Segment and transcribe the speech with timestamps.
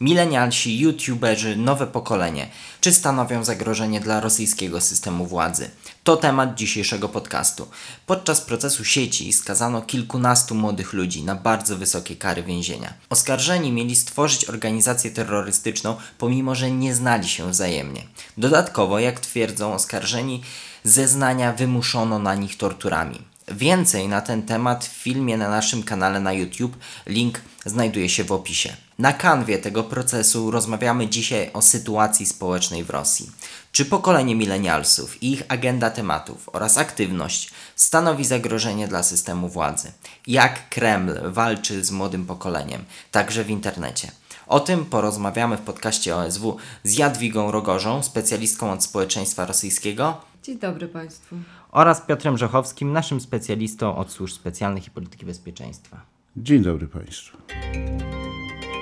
[0.00, 2.48] Milenialsi, youtuberzy, nowe pokolenie,
[2.80, 5.70] czy stanowią zagrożenie dla rosyjskiego systemu władzy?
[6.04, 7.68] To temat dzisiejszego podcastu.
[8.06, 12.94] Podczas procesu sieci skazano kilkunastu młodych ludzi na bardzo wysokie kary więzienia.
[13.10, 18.02] Oskarżeni mieli stworzyć organizację terrorystyczną, pomimo że nie znali się wzajemnie.
[18.36, 20.42] Dodatkowo, jak twierdzą oskarżeni,
[20.84, 23.22] zeznania wymuszono na nich torturami.
[23.48, 26.76] Więcej na ten temat w filmie na naszym kanale na YouTube.
[27.06, 28.87] Link znajduje się w opisie.
[28.98, 33.30] Na kanwie tego procesu rozmawiamy dzisiaj o sytuacji społecznej w Rosji.
[33.72, 39.92] Czy pokolenie milenialsów i ich agenda tematów oraz aktywność stanowi zagrożenie dla systemu władzy?
[40.26, 44.10] Jak Kreml walczy z młodym pokoleniem, także w internecie?
[44.46, 50.20] O tym porozmawiamy w podcaście OSW z Jadwigą Rogorzą, specjalistką od społeczeństwa rosyjskiego.
[50.42, 51.36] Dzień dobry Państwu
[51.70, 56.00] oraz Piotrem Rzechowskim, naszym specjalistą od służb specjalnych i polityki bezpieczeństwa.
[56.36, 57.38] Dzień dobry Państwu.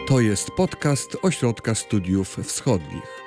[0.09, 3.27] To jest podcast Ośrodka Studiów Wschodnich.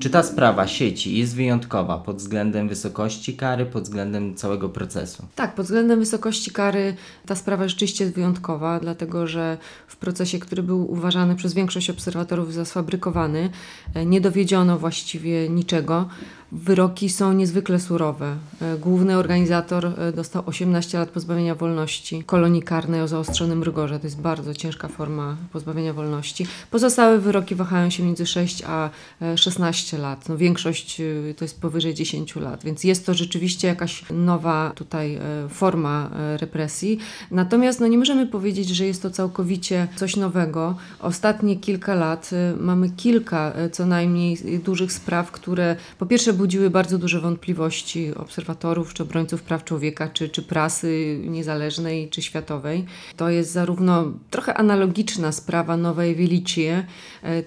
[0.00, 5.26] Czy ta sprawa sieci jest wyjątkowa pod względem wysokości kary, pod względem całego procesu?
[5.34, 6.96] Tak, pod względem wysokości kary
[7.26, 12.54] ta sprawa rzeczywiście jest wyjątkowa, dlatego że w procesie, który był uważany przez większość obserwatorów
[12.54, 13.50] za sfabrykowany,
[13.94, 16.08] e, nie dowiedziono właściwie niczego.
[16.52, 18.36] Wyroki są niezwykle surowe.
[18.62, 24.00] E, główny organizator e, dostał 18 lat pozbawienia wolności, kolonii karnej o zaostrzonym rygorze.
[24.00, 26.46] To jest bardzo ciężka forma pozbawienia wolności.
[26.70, 28.90] Pozostałe wyroki wahają się między 6 a
[29.36, 30.28] 16 lat.
[30.28, 31.02] No, większość
[31.36, 36.98] to jest powyżej 10 lat, więc jest to rzeczywiście jakaś nowa tutaj forma represji.
[37.30, 40.76] Natomiast no, nie możemy powiedzieć, że jest to całkowicie coś nowego.
[41.00, 47.20] Ostatnie kilka lat mamy kilka co najmniej dużych spraw, które po pierwsze budziły bardzo duże
[47.20, 52.84] wątpliwości obserwatorów czy obrońców praw człowieka, czy, czy prasy niezależnej, czy światowej.
[53.16, 56.86] To jest zarówno trochę analogiczna sprawa Nowej Wielicie,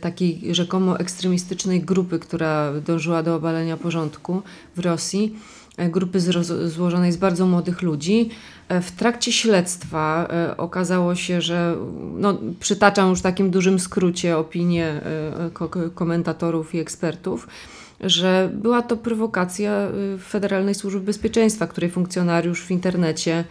[0.02, 4.42] takiej rzekomo ekstremistycznej grupy, która dążyła do obalenia porządku
[4.76, 5.36] w Rosji
[5.78, 6.20] e, grupy
[6.70, 8.30] złożonej z bardzo młodych ludzi.
[8.70, 11.76] E, w trakcie śledztwa e, okazało się, że
[12.16, 15.02] no, przytaczam już w takim dużym skrócie opinie
[15.96, 17.48] komentatorów i ekspertów,
[18.06, 23.44] że była to prowokacja y, Federalnej Służby Bezpieczeństwa, której funkcjonariusz w internecie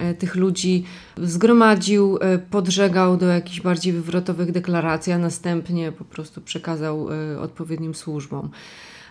[0.00, 0.84] y, tych ludzi
[1.22, 7.08] zgromadził, y, podżegał do jakichś bardziej wywrotowych deklaracji, a następnie po prostu przekazał
[7.40, 8.50] odpowiednim służbom.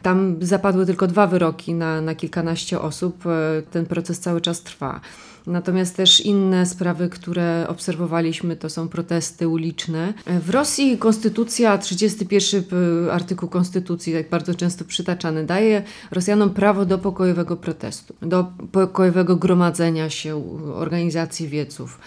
[0.01, 3.23] Tam zapadły tylko dwa wyroki na, na kilkanaście osób.
[3.71, 5.01] Ten proces cały czas trwa.
[5.47, 10.13] Natomiast też inne sprawy, które obserwowaliśmy, to są protesty uliczne.
[10.25, 12.63] W Rosji konstytucja, 31
[13.11, 20.09] artykuł konstytucji, tak bardzo często przytaczany, daje Rosjanom prawo do pokojowego protestu, do pokojowego gromadzenia
[20.09, 20.43] się
[20.75, 21.99] organizacji wieców.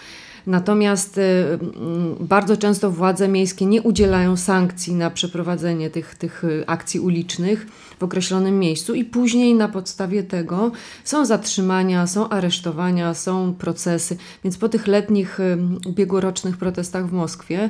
[0.47, 6.99] Natomiast y, mm, bardzo często władze miejskie nie udzielają sankcji na przeprowadzenie tych, tych akcji
[6.99, 7.67] ulicznych
[7.99, 10.71] w określonym miejscu i później na podstawie tego
[11.03, 14.17] są zatrzymania, są aresztowania, są procesy.
[14.43, 17.69] Więc po tych letnich y, ubiegłorocznych protestach w Moskwie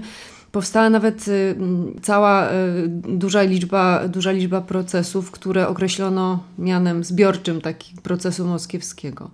[0.51, 1.25] powstała nawet
[2.01, 2.49] cała
[3.07, 9.31] duża liczba, duża liczba procesów, które określono mianem zbiorczym taki procesu moskiewskiego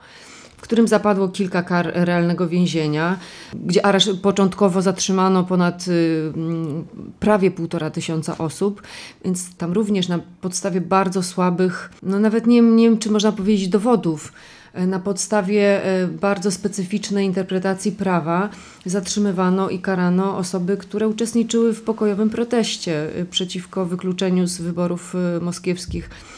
[0.63, 3.17] którym zapadło kilka kar realnego więzienia,
[3.53, 6.85] gdzie areszt początkowo zatrzymano ponad y, mm,
[7.19, 8.81] prawie półtora tysiąca osób,
[9.25, 13.67] więc tam również na podstawie bardzo słabych, no nawet nie, nie wiem, czy można powiedzieć
[13.67, 14.33] dowodów,
[14.79, 18.49] y, na podstawie y, bardzo specyficznej interpretacji prawa
[18.85, 26.09] zatrzymywano i karano osoby, które uczestniczyły w pokojowym proteście przeciwko wykluczeniu z wyborów moskiewskich.
[26.09, 26.32] E,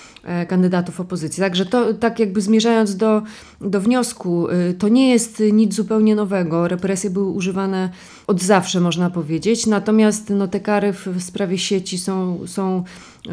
[0.47, 1.41] kandydatów opozycji.
[1.41, 3.21] Także to tak jakby zmierzając do,
[3.61, 6.67] do wniosku, y, to nie jest nic zupełnie nowego.
[6.67, 7.89] Represje były używane
[8.27, 9.65] od zawsze, można powiedzieć.
[9.65, 12.83] Natomiast no, te kary w, w sprawie sieci są, są
[13.27, 13.31] y,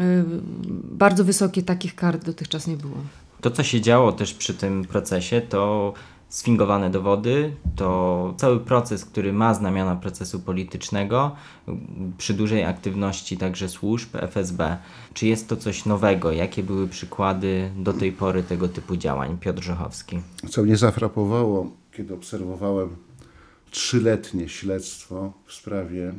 [0.91, 1.63] bardzo wysokie.
[1.63, 2.97] Takich kar dotychczas nie było.
[3.41, 5.93] To, co się działo też przy tym procesie, to
[6.33, 11.35] sfingowane dowody, to cały proces, który ma znamiona procesu politycznego,
[12.17, 14.77] przy dużej aktywności także służb FSB.
[15.13, 16.31] Czy jest to coś nowego?
[16.31, 19.37] Jakie były przykłady do tej pory tego typu działań?
[19.37, 20.21] Piotr Rzechowski.
[20.49, 22.95] Co mnie zafrapowało, kiedy obserwowałem
[23.71, 26.13] trzyletnie śledztwo w sprawie,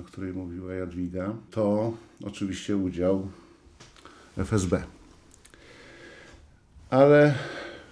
[0.00, 1.92] o której mówiła Jadwiga, to
[2.24, 3.28] oczywiście udział
[4.36, 4.82] FSB.
[6.90, 7.34] Ale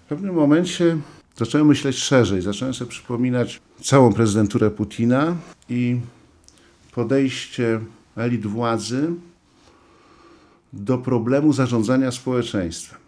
[0.04, 0.96] w pewnym momencie
[1.36, 5.36] zacząłem myśleć szerzej, zacząłem sobie przypominać całą prezydenturę Putina
[5.68, 6.00] i
[6.92, 7.80] podejście
[8.16, 9.10] elit władzy
[10.72, 12.98] do problemu zarządzania społeczeństwem.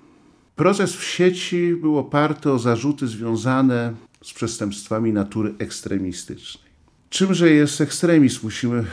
[0.56, 6.66] Proces w sieci był oparty o zarzuty związane z przestępstwami natury ekstremistycznej.
[7.10, 8.84] Czymże jest ekstremizm, musimy y,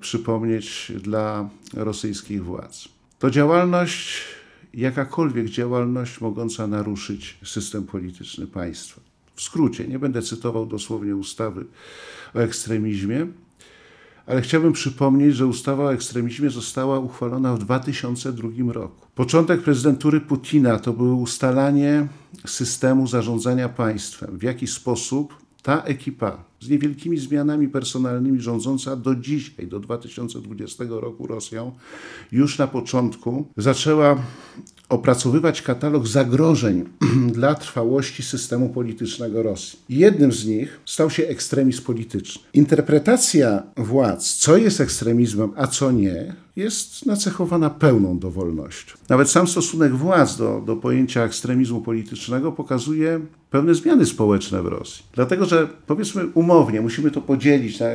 [0.00, 2.88] przypomnieć dla rosyjskich władz.
[3.18, 4.22] To działalność,
[4.76, 9.00] jakakolwiek działalność mogąca naruszyć system polityczny państwa.
[9.34, 11.66] W skrócie, nie będę cytował dosłownie ustawy
[12.34, 13.26] o ekstremizmie,
[14.26, 19.06] ale chciałbym przypomnieć, że ustawa o ekstremizmie została uchwalona w 2002 roku.
[19.14, 22.06] Początek prezydentury Putina to było ustalanie
[22.46, 29.66] systemu zarządzania państwem, w jaki sposób ta ekipa z niewielkimi zmianami personalnymi rządząca do dzisiaj,
[29.66, 31.72] do 2020 roku Rosją,
[32.32, 34.22] już na początku zaczęła
[34.88, 36.84] opracowywać katalog zagrożeń
[37.38, 39.78] dla trwałości systemu politycznego Rosji.
[39.88, 42.42] Jednym z nich stał się ekstremizm polityczny.
[42.54, 48.96] Interpretacja władz, co jest ekstremizmem, a co nie, jest nacechowana pełną dowolnością.
[49.08, 55.04] Nawet sam stosunek władz do, do pojęcia ekstremizmu politycznego pokazuje pewne zmiany społeczne w Rosji.
[55.14, 57.86] Dlatego, że powiedzmy umownie, musimy to podzielić na,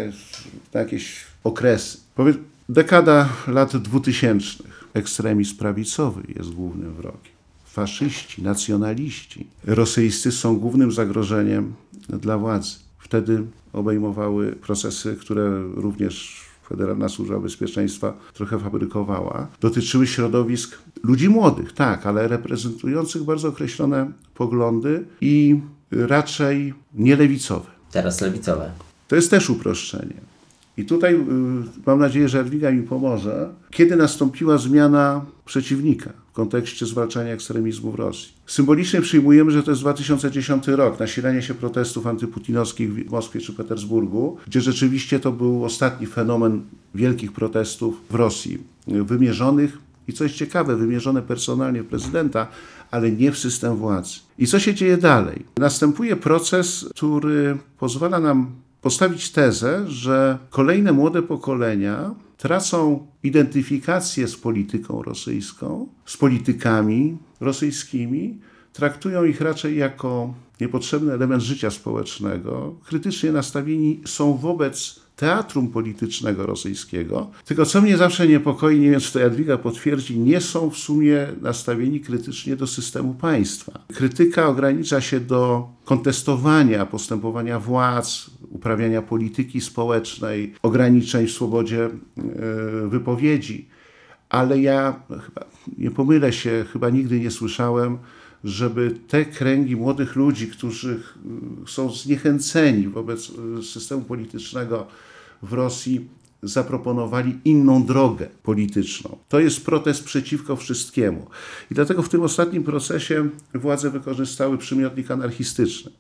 [0.73, 1.97] na jakieś okresy.
[2.15, 2.37] Powiedz,
[2.69, 7.31] dekada lat dwutysięcznych ekstremizm prawicowy jest głównym wrogiem.
[7.65, 11.73] Faszyści, nacjonaliści rosyjscy są głównym zagrożeniem
[12.09, 12.75] dla władzy.
[12.99, 13.43] Wtedy
[13.73, 19.47] obejmowały procesy, które również Federalna Służba Bezpieczeństwa trochę fabrykowała.
[19.61, 25.59] Dotyczyły środowisk ludzi młodych, tak, ale reprezentujących bardzo określone poglądy i
[25.91, 27.69] raczej nielewicowe.
[27.91, 28.71] Teraz lewicowe.
[29.07, 30.30] To jest też uproszczenie.
[30.81, 31.17] I tutaj y,
[31.85, 33.53] mam nadzieję, że Edwiga mi pomoże.
[33.71, 38.33] Kiedy nastąpiła zmiana przeciwnika w kontekście zwalczania ekstremizmu w Rosji?
[38.45, 44.37] Symbolicznie przyjmujemy, że to jest 2010 rok, nasilenie się protestów antyputinowskich w Moskwie czy Petersburgu,
[44.47, 46.61] gdzie rzeczywiście to był ostatni fenomen
[46.95, 48.57] wielkich protestów w Rosji,
[48.87, 52.47] wymierzonych i coś ciekawe, wymierzone personalnie w prezydenta,
[52.91, 54.19] ale nie w system władzy.
[54.37, 55.45] I co się dzieje dalej?
[55.57, 58.51] Następuje proces, który pozwala nam
[58.81, 68.39] postawić tezę, że kolejne młode pokolenia tracą identyfikację z polityką rosyjską, z politykami rosyjskimi,
[68.73, 77.31] traktują ich raczej jako niepotrzebny element życia społecznego, krytycznie nastawieni są wobec teatrum politycznego rosyjskiego.
[77.45, 81.27] Tylko co mnie zawsze niepokoi, nie wiem czy to Jadwiga potwierdzi, nie są w sumie
[81.41, 83.79] nastawieni krytycznie do systemu państwa.
[83.93, 91.89] Krytyka ogranicza się do kontestowania postępowania władz, uprawiania polityki społecznej, ograniczeń w swobodzie e,
[92.87, 93.69] wypowiedzi.
[94.29, 95.45] Ale ja chyba
[95.77, 97.97] nie pomylę się, chyba nigdy nie słyszałem,
[98.43, 101.03] żeby te kręgi młodych ludzi, którzy
[101.67, 104.87] są zniechęceni wobec e, systemu politycznego
[105.41, 106.07] w Rosji,
[106.43, 109.17] zaproponowali inną drogę polityczną.
[109.29, 111.27] To jest protest przeciwko wszystkiemu.
[111.71, 115.91] I dlatego w tym ostatnim procesie władze wykorzystały przymiotnik anarchistyczny.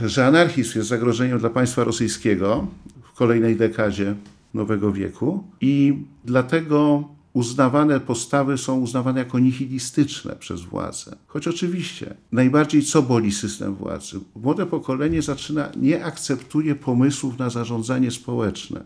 [0.00, 2.66] Że anarchizm jest zagrożeniem dla państwa rosyjskiego
[3.02, 4.14] w kolejnej dekadzie
[4.54, 11.16] nowego wieku i dlatego uznawane postawy są uznawane jako nihilistyczne przez władzę.
[11.26, 14.20] Choć oczywiście najbardziej co boli system władzy?
[14.36, 18.84] Młode pokolenie zaczyna, nie akceptuje pomysłów na zarządzanie społeczne,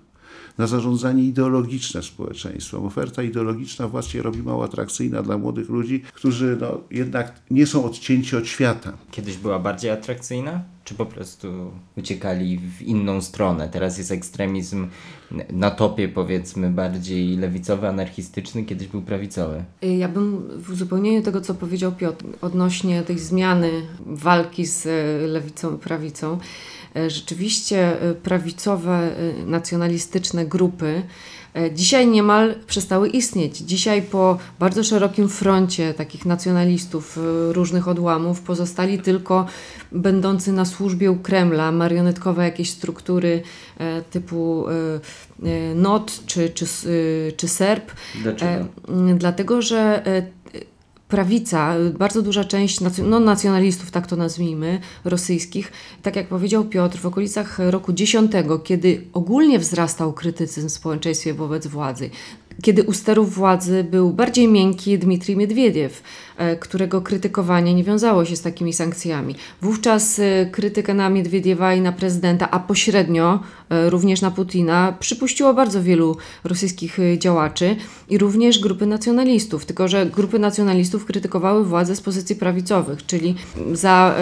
[0.59, 2.85] na zarządzanie ideologiczne społeczeństwem.
[2.85, 7.85] Oferta ideologiczna władz się robi mało atrakcyjna dla młodych ludzi, którzy no, jednak nie są
[7.85, 8.93] odcięci od świata.
[9.11, 10.61] Kiedyś była bardziej atrakcyjna?
[10.85, 13.69] Czy po prostu uciekali w inną stronę?
[13.73, 14.87] Teraz jest ekstremizm
[15.51, 19.65] na topie, powiedzmy, bardziej lewicowy, anarchistyczny, kiedyś był prawicowy.
[19.83, 23.71] Ja bym w uzupełnieniu tego, co powiedział Piotr, odnośnie tej zmiany
[24.07, 26.39] walki z e, lewicą i prawicą,
[27.09, 29.11] rzeczywiście e, prawicowe,
[29.47, 31.03] nacjonalistyczne grupy
[31.75, 33.59] dzisiaj niemal przestały istnieć.
[33.59, 37.19] Dzisiaj po bardzo szerokim froncie takich nacjonalistów
[37.51, 39.47] różnych odłamów pozostali tylko
[39.93, 43.43] będący na służbie u Kremla, marionetkowe jakieś struktury
[44.11, 44.65] typu
[45.75, 46.67] NOT czy, czy,
[47.37, 47.93] czy SERP.
[48.23, 48.65] Dlaczego?
[49.15, 50.03] Dlatego, że
[51.09, 55.73] prawica, bardzo duża część no, nacjonalistów, tak to nazwijmy, rosyjskich,
[56.03, 58.33] tak jak powiedział Piotr, w okolicach roku 10,
[58.65, 62.11] kiedy ogólnie wzrastał krytycyzm w społeczeństwie wobec władzy,
[62.63, 66.03] kiedy u sterów władzy był bardziej miękki Dmitrij Miedwiediew,
[66.37, 69.35] e, którego krytykowanie nie wiązało się z takimi sankcjami.
[69.63, 75.55] Wówczas e, krytykę na Miedwiediewa i na prezydenta, a pośrednio e, również na Putina, przypuściło
[75.55, 77.77] bardzo wielu rosyjskich działaczy
[78.09, 79.67] i również grupy nacjonalistów.
[79.67, 83.35] Tylko, że grupy nacjonalistów krytykowały władzę z pozycji prawicowych, czyli
[83.73, 84.15] za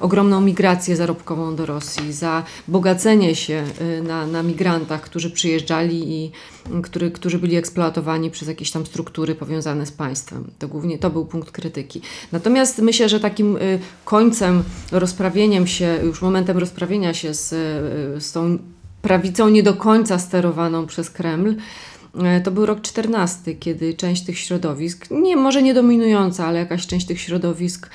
[0.00, 3.64] ogromną migrację zarobkową do Rosji, za bogacenie się
[4.02, 6.32] na, na migrantach, którzy przyjeżdżali i
[6.82, 10.50] który, którzy byli eksploatowani eksploatowani przez jakieś tam struktury powiązane z państwem.
[10.58, 12.00] To głównie to był punkt krytyki.
[12.32, 14.62] Natomiast myślę, że takim y, końcem,
[14.92, 18.58] rozprawieniem się, już momentem rozprawienia się z, y, z tą
[19.02, 21.54] prawicą nie do końca sterowaną przez Kreml,
[22.14, 26.86] e, to był rok 14, kiedy część tych środowisk, nie, może nie dominująca, ale jakaś
[26.86, 27.90] część tych środowisk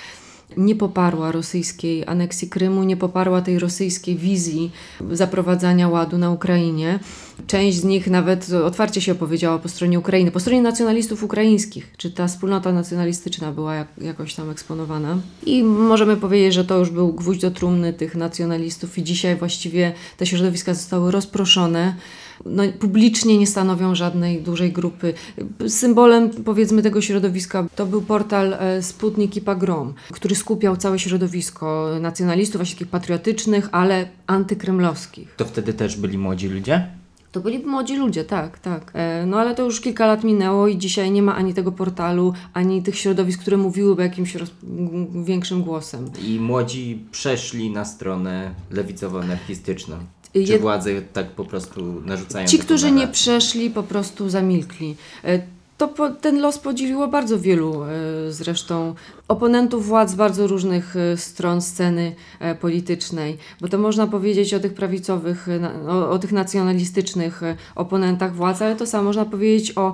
[0.58, 4.72] nie poparła rosyjskiej aneksji Krymu, nie poparła tej rosyjskiej wizji
[5.12, 7.00] zaprowadzania ładu na Ukrainie.
[7.48, 11.94] Część z nich nawet otwarcie się opowiedziała po stronie Ukrainy, po stronie nacjonalistów ukraińskich.
[11.98, 15.18] Czy ta wspólnota nacjonalistyczna była jak, jakoś tam eksponowana?
[15.46, 19.94] I możemy powiedzieć, że to już był gwóźdź do trumny tych nacjonalistów, i dzisiaj właściwie
[20.18, 21.96] te środowiska zostały rozproszone
[22.46, 25.14] no, publicznie nie stanowią żadnej dużej grupy.
[25.68, 31.90] Symbolem powiedzmy tego środowiska to był portal e, Sputnik i Pagrom, który skupiał całe środowisko
[32.02, 35.36] nacjonalistów, właśnie takich patriotycznych, ale antykremlowskich.
[35.38, 36.88] To wtedy też byli młodzi ludzie?
[37.32, 38.92] To byli młodzi ludzie, tak, tak.
[38.94, 42.34] E, No ale to już kilka lat minęło i dzisiaj nie ma ani tego portalu,
[42.54, 44.52] ani tych środowisk, które mówiłyby jakimś roz...
[45.26, 46.10] większym głosem.
[46.28, 49.96] I młodzi przeszli na stronę lewicowo-anarchistyczną.
[50.34, 54.96] Czy Jed- władze tak po prostu narzucają Ci, którzy nie przeszli, po prostu zamilkli.
[55.24, 55.40] E,
[55.78, 57.88] To po, ten los podzieliło bardzo wielu e,
[58.30, 58.96] zresztą
[59.28, 64.60] oponentów władz z bardzo różnych e, stron sceny e, politycznej, bo to można powiedzieć o
[64.60, 69.78] tych prawicowych, na- o, o tych nacjonalistycznych e, oponentach władz, ale to samo można powiedzieć
[69.78, 69.94] o,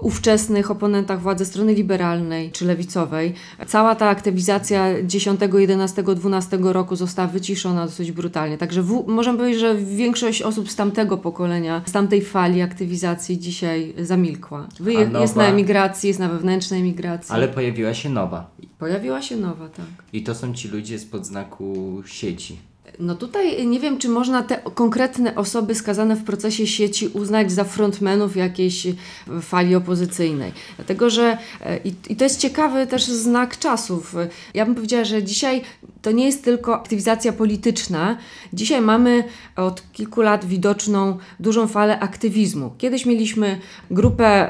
[0.00, 3.34] ówczesnych oponentach władzy ze strony liberalnej czy lewicowej.
[3.66, 8.58] Cała ta aktywizacja 10, 11, 12 roku została wyciszona dosyć brutalnie.
[8.58, 13.94] Także w, możemy powiedzieć, że większość osób z tamtego pokolenia, z tamtej fali aktywizacji dzisiaj
[13.98, 14.66] zamilkła.
[14.80, 15.52] Wyje- A jest na nowa?
[15.54, 17.34] emigracji, jest na wewnętrznej emigracji.
[17.34, 18.50] Ale pojawiła się nowa.
[18.82, 19.86] Pojawiła się nowa, tak.
[20.12, 22.58] I to są ci ludzie spod znaku sieci.
[22.98, 27.64] No tutaj nie wiem, czy można te konkretne osoby skazane w procesie sieci uznać za
[27.64, 28.94] frontmenów jakiejś e,
[29.42, 30.52] fali opozycyjnej.
[30.76, 34.14] Dlatego, że e, i, i to jest ciekawy też znak czasów.
[34.54, 35.62] Ja bym powiedziała, że dzisiaj
[36.02, 38.16] to nie jest tylko aktywizacja polityczna.
[38.52, 39.24] Dzisiaj mamy
[39.56, 42.72] od kilku lat widoczną dużą falę aktywizmu.
[42.78, 44.48] Kiedyś mieliśmy grupę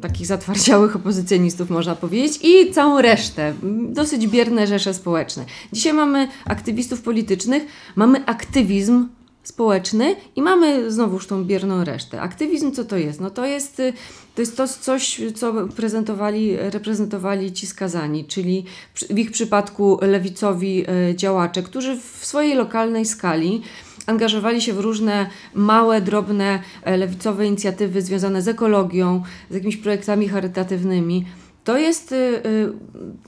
[0.00, 3.54] takich zatwardziałych opozycjonistów, można powiedzieć, i całą resztę,
[3.88, 5.44] dosyć bierne rzesze społeczne.
[5.72, 7.62] Dzisiaj mamy aktywistów politycznych,
[7.96, 9.08] mamy aktywizm
[9.42, 12.20] społeczny i mamy znowuż tą bierną resztę.
[12.20, 13.20] Aktywizm co to jest?
[13.20, 13.92] No to jest, y,
[14.38, 18.64] to jest to coś, co prezentowali, reprezentowali ci skazani, czyli
[19.10, 23.62] w ich przypadku lewicowi y, działacze, którzy w swojej lokalnej skali
[24.06, 30.28] angażowali się w różne małe, drobne e, lewicowe inicjatywy związane z ekologią, z jakimiś projektami
[30.28, 31.24] charytatywnymi.
[31.64, 32.42] To jest, y,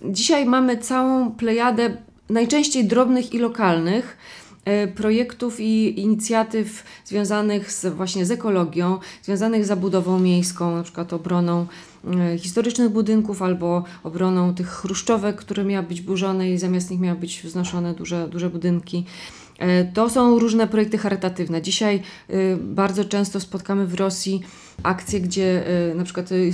[0.05, 1.97] dzisiaj mamy całą plejadę
[2.29, 4.40] najczęściej drobnych i lokalnych e,
[4.95, 11.67] projektów i inicjatyw związanych z, właśnie z ekologią, związanych z zabudową miejską, na przykład obroną
[12.05, 17.19] e, historycznych budynków albo obroną tych chruszczówek, które miały być burzone i zamiast nich miały
[17.19, 19.05] być wznoszone duże, duże budynki.
[19.59, 21.63] E, To są różne projekty charytatywne.
[21.63, 22.03] Dzisiaj
[22.59, 24.43] bardzo często spotkamy w Rosji
[24.83, 26.53] akcje, gdzie y, na przykład y,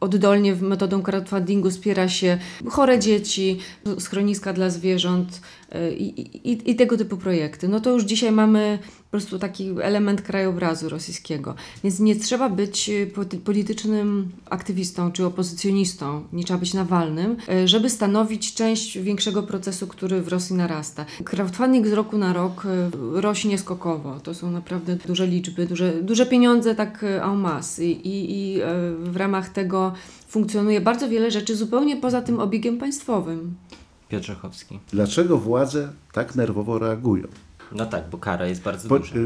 [0.00, 3.58] oddolnie metodą crowdfundingu wspiera się chore dzieci,
[3.98, 5.40] schroniska dla zwierząt
[5.74, 7.68] y, i, i, i tego typu projekty.
[7.68, 11.54] No to już dzisiaj mamy po prostu taki element krajobrazu rosyjskiego.
[11.84, 18.54] Więc nie trzeba być poli- politycznym aktywistą czy opozycjonistą, nie trzeba być nawalnym, żeby stanowić
[18.54, 21.04] część większego procesu, który w Rosji narasta.
[21.24, 22.66] Crowdfunding z roku na rok
[23.12, 24.20] rośnie skokowo.
[24.20, 27.84] To są naprawdę duże liczby, duże, duże pieniądze tak en masse.
[27.84, 28.64] I, i, i y,
[29.12, 29.92] w ramach tego
[30.28, 33.54] funkcjonuje bardzo wiele rzeczy zupełnie poza tym obiegiem państwowym.
[34.08, 34.78] Piotr Rzechowski.
[34.92, 37.26] Dlaczego władze tak nerwowo reagują?
[37.74, 39.14] No tak, bo kara jest bardzo Po, duża.
[39.16, 39.18] y,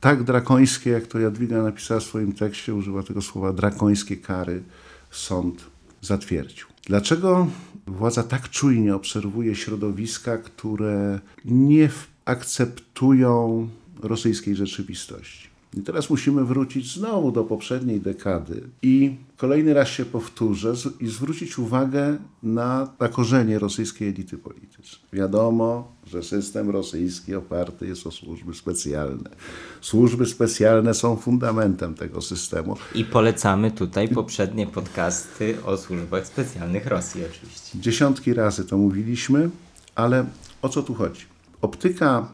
[0.00, 4.62] tak drakońskie, jak to Jadwiga napisała w swoim tekście, użyła tego słowa drakońskie kary,
[5.10, 5.64] sąd
[6.00, 6.66] zatwierdził.
[6.86, 7.46] Dlaczego
[7.86, 11.88] władza tak czujnie obserwuje środowiska, które nie
[12.24, 13.68] akceptują
[14.02, 15.51] rosyjskiej rzeczywistości?
[15.76, 21.58] I teraz musimy wrócić znowu do poprzedniej dekady i kolejny raz się powtórzę i zwrócić
[21.58, 25.02] uwagę na, na korzenie rosyjskiej elity politycznej.
[25.12, 29.30] Wiadomo, że system rosyjski oparty jest o służby specjalne.
[29.80, 32.76] Służby specjalne są fundamentem tego systemu.
[32.94, 37.78] I polecamy tutaj poprzednie podcasty o służbach specjalnych Rosji oczywiście.
[37.80, 39.50] Dziesiątki razy to mówiliśmy,
[39.94, 40.26] ale
[40.62, 41.22] o co tu chodzi?
[41.60, 42.28] Optyka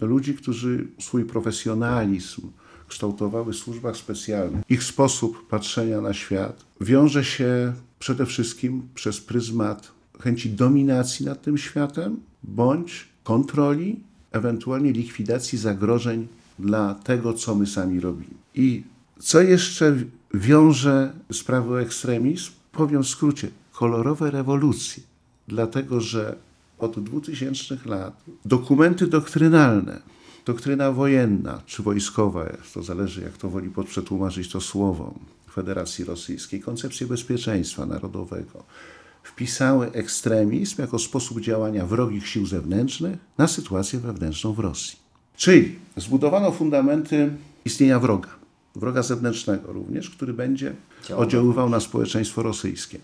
[0.00, 2.42] ludzi, którzy swój profesjonalizm
[2.88, 9.92] kształtowały w służbach specjalnych, ich sposób patrzenia na świat wiąże się przede wszystkim przez pryzmat
[10.20, 14.00] chęci dominacji nad tym światem bądź kontroli,
[14.32, 16.28] ewentualnie likwidacji zagrożeń
[16.58, 18.34] dla tego, co my sami robimy.
[18.54, 18.82] I
[19.18, 19.96] co jeszcze
[20.34, 25.02] wiąże sprawy o ekstremizm, powiem w skrócie, kolorowe rewolucje.
[25.48, 26.36] Dlatego, że
[26.78, 30.00] od 2000 lat dokumenty doktrynalne,
[30.46, 35.14] doktryna wojenna czy wojskowa, to zależy jak to woli przetłumaczyć to słowo,
[35.52, 38.64] Federacji Rosyjskiej, koncepcję bezpieczeństwa narodowego,
[39.22, 44.98] wpisały ekstremizm jako sposób działania wrogich sił zewnętrznych na sytuację wewnętrzną w Rosji.
[45.36, 47.30] Czyli zbudowano fundamenty
[47.64, 48.28] istnienia wroga,
[48.76, 50.74] wroga zewnętrznego również, który będzie
[51.16, 52.98] oddziaływał na społeczeństwo rosyjskie.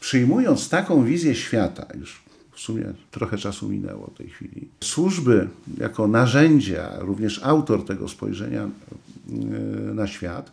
[0.00, 2.25] Przyjmując taką wizję świata, już
[2.56, 5.48] w sumie trochę czasu minęło tej chwili, służby
[5.78, 8.68] jako narzędzia, również autor tego spojrzenia
[9.28, 10.52] yy, na świat,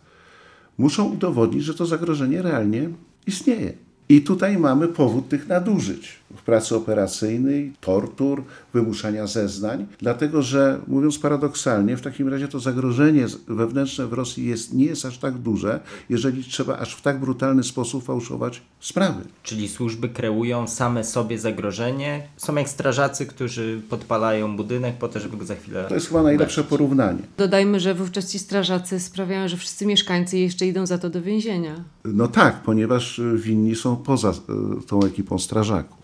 [0.78, 2.88] muszą udowodnić, że to zagrożenie realnie
[3.26, 3.72] istnieje.
[4.08, 11.18] I tutaj mamy powód tych nadużyć w pracy operacyjnej, tortur, wymuszania zeznań, dlatego że, mówiąc
[11.18, 15.80] paradoksalnie, w takim razie to zagrożenie wewnętrzne w Rosji jest, nie jest aż tak duże,
[16.08, 19.22] jeżeli trzeba aż w tak brutalny sposób fałszować sprawy.
[19.42, 22.28] Czyli służby kreują same sobie zagrożenie.
[22.36, 25.84] Są jak strażacy, którzy podpalają budynek po to, żeby go za chwilę.
[25.88, 26.70] To jest chyba najlepsze gasić.
[26.70, 27.18] porównanie.
[27.38, 31.84] Dodajmy, że wówczas ci strażacy sprawiają, że wszyscy mieszkańcy jeszcze idą za to do więzienia.
[32.04, 34.34] No tak, ponieważ winni są poza e,
[34.86, 36.03] tą ekipą strażaków.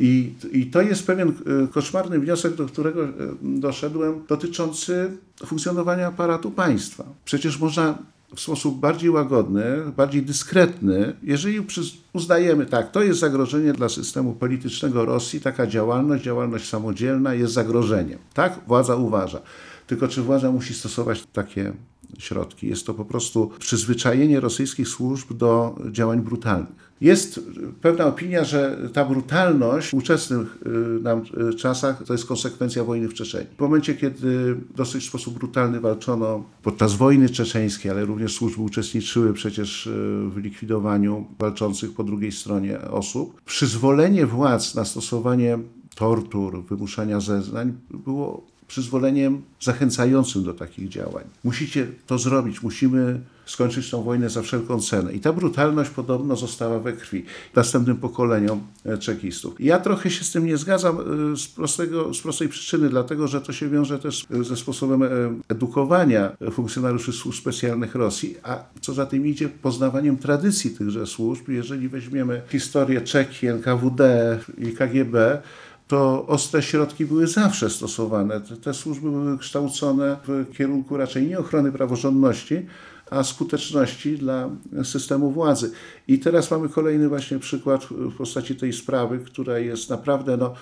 [0.00, 1.32] I, I to jest pewien e,
[1.66, 3.10] koszmarny wniosek, do którego e,
[3.42, 5.10] doszedłem, dotyczący
[5.46, 7.04] funkcjonowania aparatu państwa.
[7.24, 7.98] Przecież można
[8.34, 9.64] w sposób bardziej łagodny,
[9.96, 11.66] bardziej dyskretny, jeżeli
[12.12, 18.18] uznajemy, tak, to jest zagrożenie dla systemu politycznego Rosji, taka działalność, działalność samodzielna jest zagrożeniem.
[18.34, 19.40] Tak, władza uważa.
[19.86, 21.72] Tylko czy władza musi stosować takie
[22.18, 22.68] środki?
[22.68, 26.87] Jest to po prostu przyzwyczajenie rosyjskich służb do działań brutalnych.
[27.00, 27.40] Jest
[27.80, 33.08] pewna opinia, że ta brutalność w współczesnych y, nam y, czasach to jest konsekwencja wojny
[33.08, 33.46] w Czeczeniu.
[33.56, 39.32] W momencie, kiedy w dosyć sposób brutalny walczono podczas wojny czeczeńskiej, ale również służby uczestniczyły
[39.32, 39.90] przecież y,
[40.34, 45.58] w likwidowaniu walczących po drugiej stronie osób, przyzwolenie władz na stosowanie
[45.94, 51.24] tortur, wymuszania zeznań było przyzwoleniem zachęcającym do takich działań.
[51.44, 55.12] Musicie to zrobić, musimy skończyć tą wojnę za wszelką cenę.
[55.12, 59.60] I ta brutalność podobno została we krwi następnym pokoleniom e, czekistów.
[59.60, 63.40] Ja trochę się z tym nie zgadzam e, z, prostego, z prostej przyczyny, dlatego że
[63.40, 65.02] to się wiąże też e, ze sposobem
[65.48, 71.48] edukowania funkcjonariuszy służb specjalnych Rosji, a co za tym idzie, poznawaniem tradycji tychże służb.
[71.48, 75.42] Jeżeli weźmiemy historię Czeki, NKWD i KGB,
[75.88, 78.40] to ostre środki były zawsze stosowane.
[78.40, 82.66] Te, te służby były kształcone w kierunku raczej nie ochrony praworządności,
[83.10, 84.50] a skuteczności dla
[84.84, 85.72] systemu władzy.
[86.08, 90.54] I teraz mamy kolejny właśnie przykład w postaci tej sprawy, która jest naprawdę no,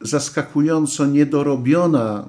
[0.00, 2.28] zaskakująco niedorobiona.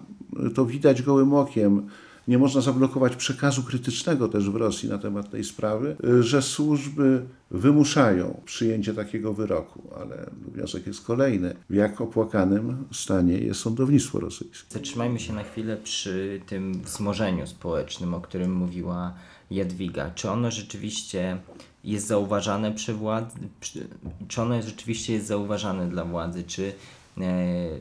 [0.55, 1.87] To widać gołym okiem
[2.29, 8.41] nie można zablokować przekazu krytycznego też w Rosji na temat tej sprawy, że służby wymuszają
[8.45, 11.55] przyjęcie takiego wyroku, ale wniosek jest kolejny.
[11.69, 14.67] W jak opłakanym stanie jest sądownictwo rosyjskie?
[14.69, 19.13] Zatrzymajmy się na chwilę przy tym wzmożeniu społecznym, o którym mówiła
[19.51, 20.11] Jadwiga.
[20.15, 21.37] Czy ono rzeczywiście
[21.83, 23.39] jest zauważane przy władzy?
[24.27, 26.43] Czy ono rzeczywiście jest zauważane dla władzy?
[26.43, 26.73] Czy
[27.17, 27.23] e,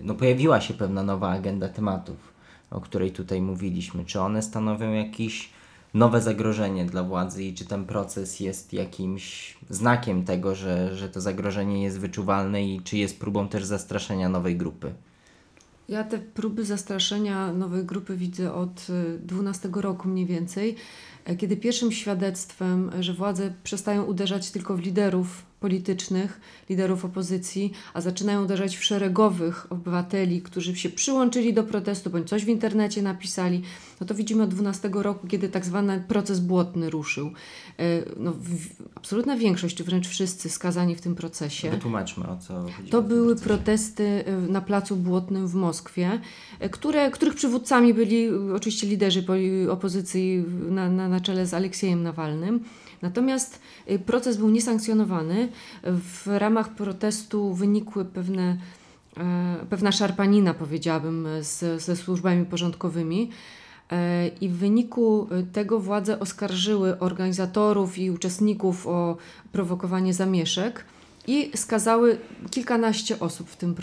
[0.03, 2.38] no, pojawiła się pewna nowa agenda tematów?
[2.70, 5.50] O której tutaj mówiliśmy, czy one stanowią jakieś
[5.94, 11.20] nowe zagrożenie dla władzy i czy ten proces jest jakimś znakiem tego, że, że to
[11.20, 14.92] zagrożenie jest wyczuwalne i czy jest próbą też zastraszenia nowej grupy?
[15.88, 18.87] Ja te próby zastraszenia nowej grupy widzę od
[19.20, 20.76] 12 roku mniej więcej,
[21.38, 26.40] kiedy pierwszym świadectwem, że władze przestają uderzać tylko w liderów politycznych,
[26.71, 32.44] liderów opozycji, a zaczynają uderzać w szeregowych obywateli, którzy się przyłączyli do protestu bądź coś
[32.44, 33.62] w internecie napisali,
[34.01, 37.33] no to widzimy od 12 roku, kiedy tak zwany proces błotny ruszył.
[38.16, 38.33] No,
[38.94, 41.71] absolutna większość, czy wręcz wszyscy skazani w tym procesie.
[41.71, 42.90] Wytłumaczmy o co chodzi.
[42.90, 46.21] To były protesty na Placu Błotnym w Moskwie,
[46.71, 49.25] które, których przywódcami byli oczywiście liderzy
[49.71, 52.61] opozycji na, na, na czele z Aleksiejem Nawalnym.
[53.03, 53.61] Natomiast
[54.07, 55.49] proces był niesankcjonowany.
[55.85, 58.57] W ramach protestu wynikły pewne,
[59.71, 63.31] pewna szarpanina, powiedziałabym, z, ze służbami porządkowymi.
[64.41, 69.17] I w wyniku tego władze oskarżyły organizatorów i uczestników o
[69.53, 70.85] prowokowanie zamieszek
[71.29, 72.19] i skazały
[72.51, 73.75] kilkanaście osób w tym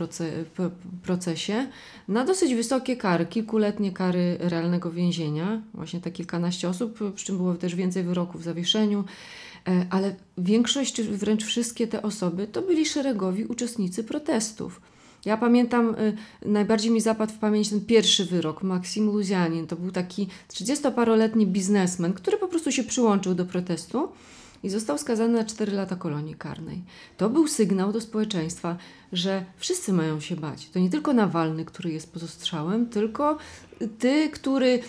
[1.03, 1.67] procesie
[2.07, 5.61] na dosyć wysokie kary, kilkuletnie kary realnego więzienia.
[5.73, 9.03] Właśnie te kilkanaście osób, przy czym było też więcej wyroków w zawieszeniu,
[9.89, 14.81] ale większość, czy wręcz wszystkie te osoby to byli szeregowi uczestnicy protestów.
[15.25, 16.17] Ja pamiętam, y,
[16.49, 19.67] najbardziej mi zapadł w pamięć ten pierwszy wyrok, Maksim Luzianin.
[19.67, 24.09] To był taki 30-paroletni biznesmen, który po prostu się przyłączył do protestu
[24.65, 26.83] i został skazany na 4 lata kolonii karnej.
[27.17, 28.77] To był sygnał do społeczeństwa,
[29.11, 30.69] że wszyscy mają się bać.
[30.69, 33.37] To nie tylko Nawalny, który jest pod ostrzałem, tylko
[33.99, 34.79] ty, który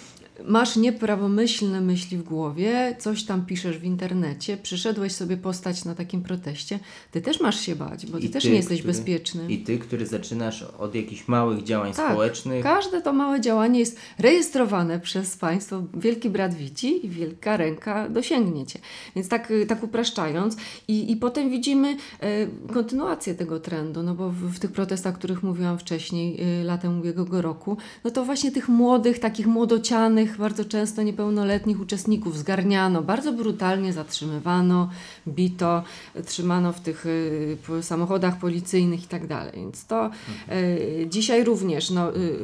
[0.45, 6.23] masz nieprawomyślne myśli w głowie, coś tam piszesz w internecie, przyszedłeś sobie postać na takim
[6.23, 6.79] proteście,
[7.11, 9.47] ty też masz się bać, bo ty, I też ty, nie jesteś który- bezpieczny.
[9.49, 12.63] I ty, który zaczynasz od jakichś małych działań Tak, społecznych.
[12.63, 15.83] Każde to małe działanie jest rejestrowane przez państwo.
[15.95, 18.79] Wielki brat widzi i wielka ręka dosięgnie cię.
[19.17, 20.57] Więc tak, y, tak upraszczając.
[20.89, 25.19] I, I potem widzimy e, kontynuację tego trendu, no bo w, w tych protestach, o
[25.19, 30.65] których mówiłam wcześniej, y, latem ubiegłego roku, no to właśnie tych młodych, takich młodocianych, bardzo
[30.65, 34.91] często niepełnoletnich uczestników zgarniano, bardzo brutalnie zatrzymywano,
[35.29, 35.83] bito,
[36.27, 39.53] trzymano w tych y, samochodach policyjnych i tak dalej.
[39.55, 40.11] Więc to
[40.53, 42.39] y, dzisiaj również no, y,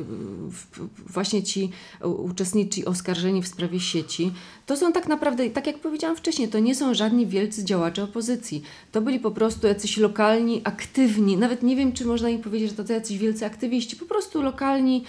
[1.06, 4.32] właśnie ci uczestniczy oskarżeni w sprawie sieci,
[4.66, 8.62] to są tak naprawdę, tak jak powiedziałam wcześniej, to nie są żadni wielcy działacze opozycji.
[8.92, 12.84] To byli po prostu jacyś lokalni, aktywni, nawet nie wiem, czy można im powiedzieć, że
[12.84, 15.04] to, jacyś wielcy aktywiści, po prostu lokalni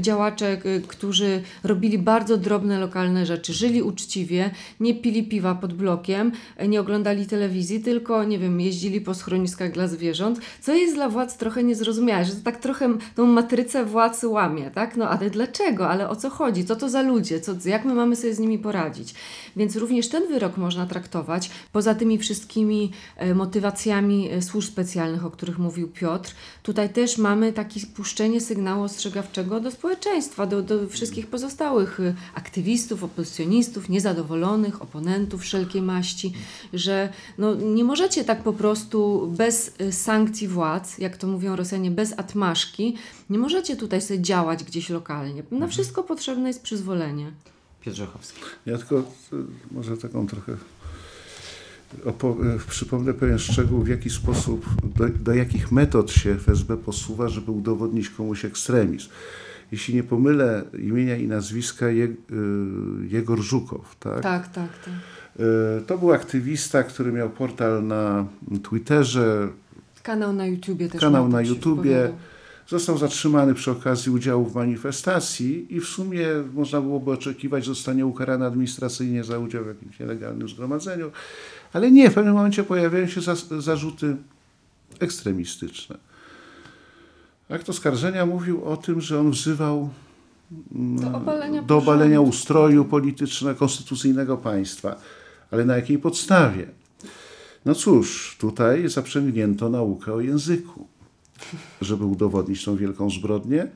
[0.00, 4.50] działacze, k- którzy robili bardzo drobne lokalne rzeczy, żyli uczciwie,
[4.80, 9.72] nie pili piwa pod blokiem, e, nie oglądali telewizji, tylko, nie wiem, jeździli po schroniskach
[9.72, 14.24] dla zwierząt, co jest dla władz trochę niezrozumiałe, że to tak trochę tą matrycę władz
[14.24, 14.96] łamie, tak?
[14.96, 15.88] No ale dlaczego?
[15.88, 16.64] Ale o co chodzi?
[16.64, 17.40] Co to za ludzie?
[17.40, 19.14] Co, jak my mamy sobie z nimi poradzić?
[19.56, 25.30] Więc również ten wyrok można traktować, poza tymi wszystkimi e, motywacjami e, służb specjalnych, o
[25.30, 31.26] których mówił Piotr, tutaj też mamy takie spuszczenie sygnału ostrzegawczego do społeczeństwa, do, do wszystkich
[31.26, 36.32] pozostałych e, aktywistów, opozycjonistów, niezadowolonych, oponentów wszelkiej maści,
[36.72, 41.90] że no, nie możecie tak po prostu bez e, sankcji władz, jak to mówią Rosjanie,
[41.90, 42.96] bez atmaszki,
[43.30, 45.42] nie możecie tutaj sobie działać gdzieś lokalnie.
[45.50, 47.32] Na wszystko potrzebne jest przyzwolenie.
[47.80, 48.40] Piotr Żochowski.
[48.66, 49.02] Ja tylko y,
[49.70, 50.56] może taką trochę y,
[52.68, 58.10] przypomnę pewien szczegół, w jaki sposób, do, do jakich metod się FSB posuwa, żeby udowodnić
[58.10, 59.08] komuś ekstremizm.
[59.72, 62.14] Jeśli nie pomylę imienia i nazwiska, Je, y,
[63.08, 64.20] Jegor Żukow, tak?
[64.22, 64.94] Tak, tak, tak.
[65.80, 68.24] Y, To był aktywista, który miał portal na
[68.62, 69.48] Twitterze,
[70.02, 71.00] Kanał na YouTubie też.
[71.00, 72.12] kanał na tak YouTubie.
[72.68, 78.06] Został zatrzymany przy okazji udziału w manifestacji i w sumie można byłoby oczekiwać, że zostanie
[78.06, 81.10] ukarany administracyjnie za udział w jakimś nielegalnym zgromadzeniu,
[81.72, 83.20] ale nie, w pewnym momencie pojawiają się
[83.58, 84.16] zarzuty
[85.00, 85.96] ekstremistyczne.
[87.48, 89.90] Akt oskarżenia mówił o tym, że on wzywał
[90.70, 94.96] Do obalenia, do obalenia ustroju politycznego, konstytucyjnego państwa.
[95.50, 96.66] Ale na jakiej podstawie?
[97.64, 100.86] No cóż, tutaj zaprzęgnięto naukę o języku,
[101.80, 103.68] żeby udowodnić tą wielką zbrodnię.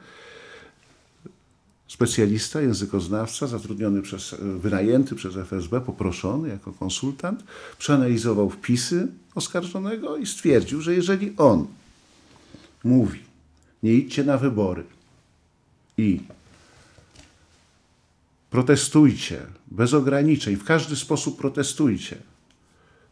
[1.97, 7.45] Specjalista, językoznawca, zatrudniony przez, wynajęty przez FSB, poproszony jako konsultant,
[7.79, 11.67] przeanalizował wpisy oskarżonego i stwierdził, że jeżeli on
[12.85, 13.21] mówi,
[13.83, 14.85] nie idźcie na wybory
[15.99, 16.21] i
[18.51, 22.17] protestujcie bez ograniczeń, w każdy sposób protestujcie.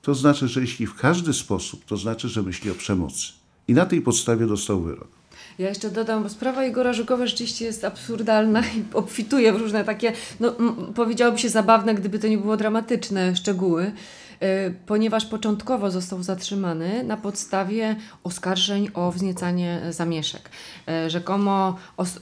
[0.03, 3.33] To znaczy, że jeśli w każdy sposób, to znaczy, że myśli o przemocy.
[3.69, 5.24] I na tej podstawie dostał wyrok.
[5.59, 10.13] Ja jeszcze dodam, bo sprawa Igora Żukowa rzeczywiście jest absurdalna i obfituje w różne takie,
[10.41, 10.53] no
[10.95, 13.93] powiedziałoby się zabawne, gdyby to nie było dramatyczne szczegóły,
[14.43, 20.51] y, ponieważ początkowo został zatrzymany na podstawie oskarżeń o wzniecanie zamieszek.
[21.07, 22.19] Y, rzekomo os-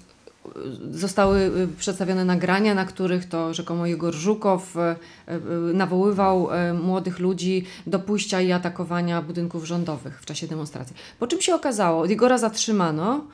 [0.90, 4.80] zostały y, przedstawione nagrania, na których to rzekomo Igor Żukow y,
[5.70, 6.48] y, nawoływał
[6.82, 10.96] młodych ludzi do pójścia i atakowania budynków rządowych w czasie demonstracji.
[11.18, 13.24] Po czym się okazało, Igora zatrzymano,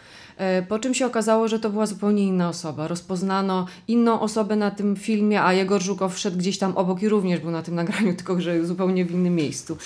[0.69, 2.89] po czym się okazało, że to była zupełnie inna osoba.
[2.89, 7.41] Rozpoznano inną osobę na tym filmie, a Igor Żukow szedł gdzieś tam obok i również
[7.41, 9.77] był na tym nagraniu, tylko że zupełnie w innym miejscu.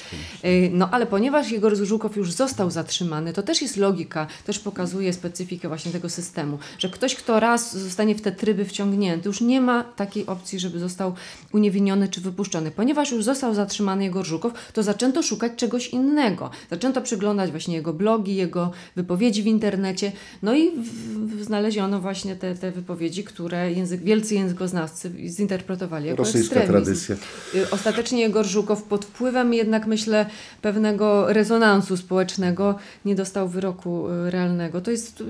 [0.45, 5.13] Y, No ale ponieważ Igor Żukow już został zatrzymany, to też jest logika, też pokazuje
[5.13, 9.61] specyfikę właśnie tego systemu, że ktoś, kto raz zostanie w te tryby wciągnięty, już nie
[9.61, 11.15] ma takiej opcji, żeby został
[11.53, 12.71] uniewinniony czy wypuszczony.
[12.71, 16.51] Ponieważ już został zatrzymany Igor Żukow, to zaczęto szukać czegoś innego.
[16.71, 20.89] Zaczęto przyglądać właśnie jego blogi, jego wypowiedzi w internecie, No i w,
[21.37, 26.85] w, znaleziono właśnie te, te wypowiedzi, które język, wielcy językoznawcy zinterpretowali jako Rosyjska ekstremizm.
[26.85, 27.17] tradycja.
[27.55, 30.27] Y, Ostatecznie Jegor Żukow pod wpływem jednak myślę
[30.63, 34.81] pewnego rezonansu społecznego nie dostał wyroku y, realnego.
[34.81, 35.23] To jest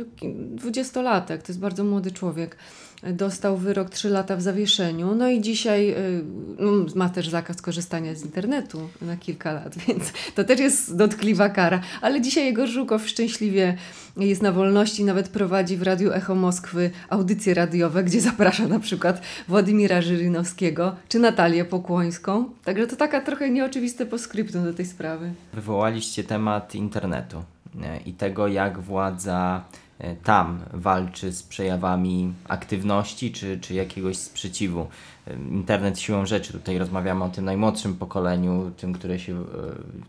[0.55, 2.57] dwudziestolatek, to jest bardzo młody człowiek.
[3.03, 6.25] Dostał wyrok 3 lata w zawieszeniu, no i dzisiaj y,
[6.59, 11.49] no, ma też zakaz korzystania z internetu na kilka lat, więc to też jest dotkliwa
[11.49, 11.81] kara.
[12.03, 13.77] Ale dzisiaj Jegor Żukow szczęśliwie
[14.17, 19.23] jest na wolności, nawet prowadzi w Radiu Echo Moskwy audycje radiowe, gdzie zaprasza na przykład
[19.49, 22.45] Władimira Żyrynowskiego czy Natalię Pokłońską.
[22.65, 25.33] Także to taka trochę nieoczywiste postscriptum do tej sprawy.
[25.53, 27.43] Wywołaliście temat internetu
[28.07, 29.65] i tego, jak władza
[30.25, 34.87] tam walczy z przejawami aktywności czy, czy jakiegoś sprzeciwu.
[35.27, 39.45] E, Internet siłą rzeczy, tutaj rozmawiamy o tym najmłodszym pokoleniu, tym, które, się, e,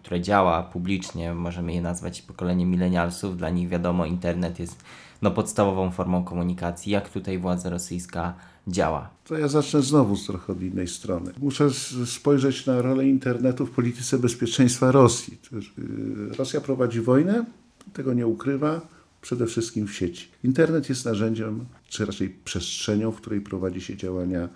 [0.01, 3.37] które działa publicznie, możemy je nazwać pokoleniem milenialsów.
[3.37, 4.83] Dla nich wiadomo, internet jest
[5.21, 6.91] no, podstawową formą komunikacji.
[6.91, 8.33] Jak tutaj władza rosyjska
[8.67, 9.09] działa?
[9.23, 11.31] To ja zacznę znowu z trochę od innej strony.
[11.41, 11.69] Muszę
[12.05, 15.37] spojrzeć na rolę internetu w polityce bezpieczeństwa Rosji.
[15.53, 17.45] Y, Rosja prowadzi wojnę,
[17.93, 18.81] tego nie ukrywa,
[19.23, 20.27] przede wszystkim w sieci.
[20.43, 24.49] Internet jest narzędziem, czy raczej przestrzenią, w której prowadzi się działania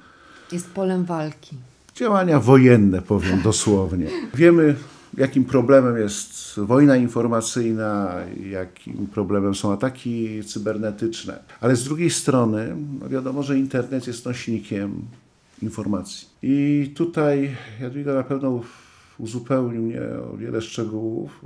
[0.51, 1.55] Jest polem walki.
[1.95, 4.07] działania wojenne, powiem dosłownie.
[4.35, 4.75] Wiemy,
[5.17, 8.13] jakim problemem jest wojna informacyjna,
[8.49, 11.39] jakim problemem są ataki cybernetyczne.
[11.61, 15.01] Ale z drugiej strony, no wiadomo, że internet jest nośnikiem
[15.61, 16.27] informacji.
[16.43, 18.61] I tutaj Jadwiga na pewno
[19.17, 20.01] uzupełnił mnie
[20.33, 21.45] o wiele szczegółów.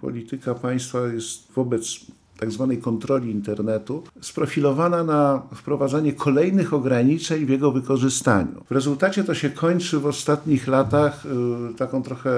[0.00, 2.00] Polityka państwa jest wobec
[2.44, 8.64] tak zwanej kontroli internetu, sprofilowana na wprowadzanie kolejnych ograniczeń w jego wykorzystaniu.
[8.70, 12.30] W rezultacie to się kończy w ostatnich latach y, taką trochę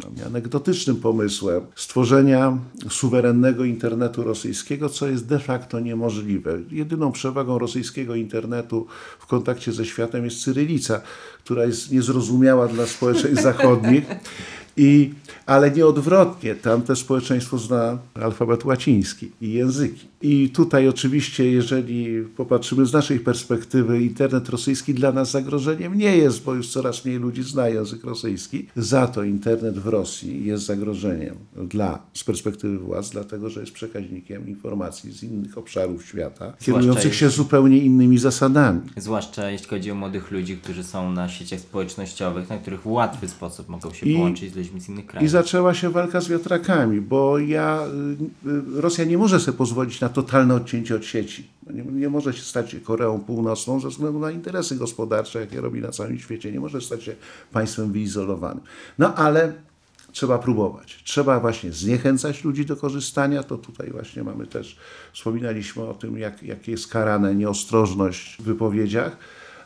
[0.00, 6.58] no, anegdotycznym pomysłem stworzenia suwerennego internetu rosyjskiego, co jest de facto niemożliwe.
[6.70, 8.86] Jedyną przewagą rosyjskiego internetu
[9.18, 11.00] w kontakcie ze światem jest cyrylica,
[11.44, 14.04] która jest niezrozumiała dla społeczeństw zachodnich.
[14.76, 15.14] I,
[15.46, 20.08] ale nie odwrotnie, tamte społeczeństwo zna alfabet łaciński i języki.
[20.22, 26.44] I tutaj oczywiście, jeżeli popatrzymy z naszej perspektywy, internet rosyjski dla nas zagrożeniem nie jest,
[26.44, 28.66] bo już coraz mniej ludzi zna język rosyjski.
[28.76, 34.48] Za to internet w Rosji jest zagrożeniem dla, z perspektywy władz, dlatego że jest przekaźnikiem
[34.48, 38.80] informacji z innych obszarów świata, kierujących się zupełnie innymi zasadami.
[38.96, 43.28] Zwłaszcza jeśli chodzi o młodych ludzi, którzy są na sieciach społecznościowych, na których w łatwy
[43.28, 47.00] sposób mogą się I- połączyć z ludźmi z innych I zaczęła się walka z wiatrakami,
[47.00, 47.86] bo ja,
[48.44, 51.48] y, y, Rosja nie może sobie pozwolić na totalne odcięcie od sieci.
[51.70, 55.92] Nie, nie może się stać Koreą Północną ze względu na interesy gospodarcze, jakie robi na
[55.92, 56.52] całym świecie.
[56.52, 57.14] Nie może stać się
[57.52, 58.64] państwem wyizolowanym.
[58.98, 59.52] No ale
[60.12, 61.02] trzeba próbować.
[61.04, 63.42] Trzeba właśnie zniechęcać ludzi do korzystania.
[63.42, 64.76] To tutaj właśnie mamy też,
[65.12, 69.16] wspominaliśmy o tym, jak, jak jest karane nieostrożność w wypowiedziach.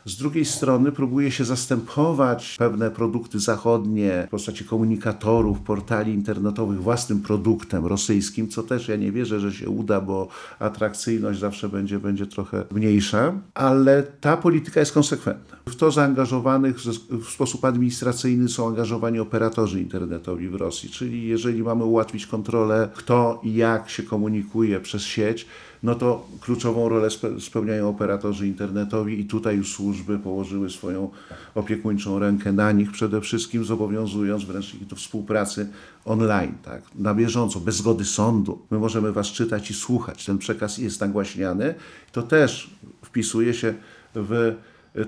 [0.05, 7.21] Z drugiej strony próbuje się zastępować pewne produkty zachodnie w postaci komunikatorów, portali internetowych własnym
[7.21, 10.27] produktem rosyjskim, co też ja nie wierzę, że się uda, bo
[10.59, 15.57] atrakcyjność zawsze będzie, będzie trochę mniejsza, ale ta polityka jest konsekwentna.
[15.65, 16.77] W to zaangażowanych
[17.09, 23.41] w sposób administracyjny są angażowani operatorzy internetowi w Rosji, czyli jeżeli mamy ułatwić kontrolę, kto
[23.43, 25.45] i jak się komunikuje przez sieć,
[25.83, 31.09] no to kluczową rolę spe- spełniają operatorzy internetowi i tutaj już służby położyły swoją
[31.55, 35.69] opiekuńczą rękę na nich przede wszystkim, zobowiązując wręcz ich do współpracy
[36.05, 38.61] online, tak, na bieżąco, bez zgody sądu.
[38.71, 40.25] My możemy was czytać i słuchać.
[40.25, 41.75] Ten przekaz jest nagłaśniany.
[42.11, 42.69] To też
[43.01, 43.73] wpisuje się
[44.15, 44.55] w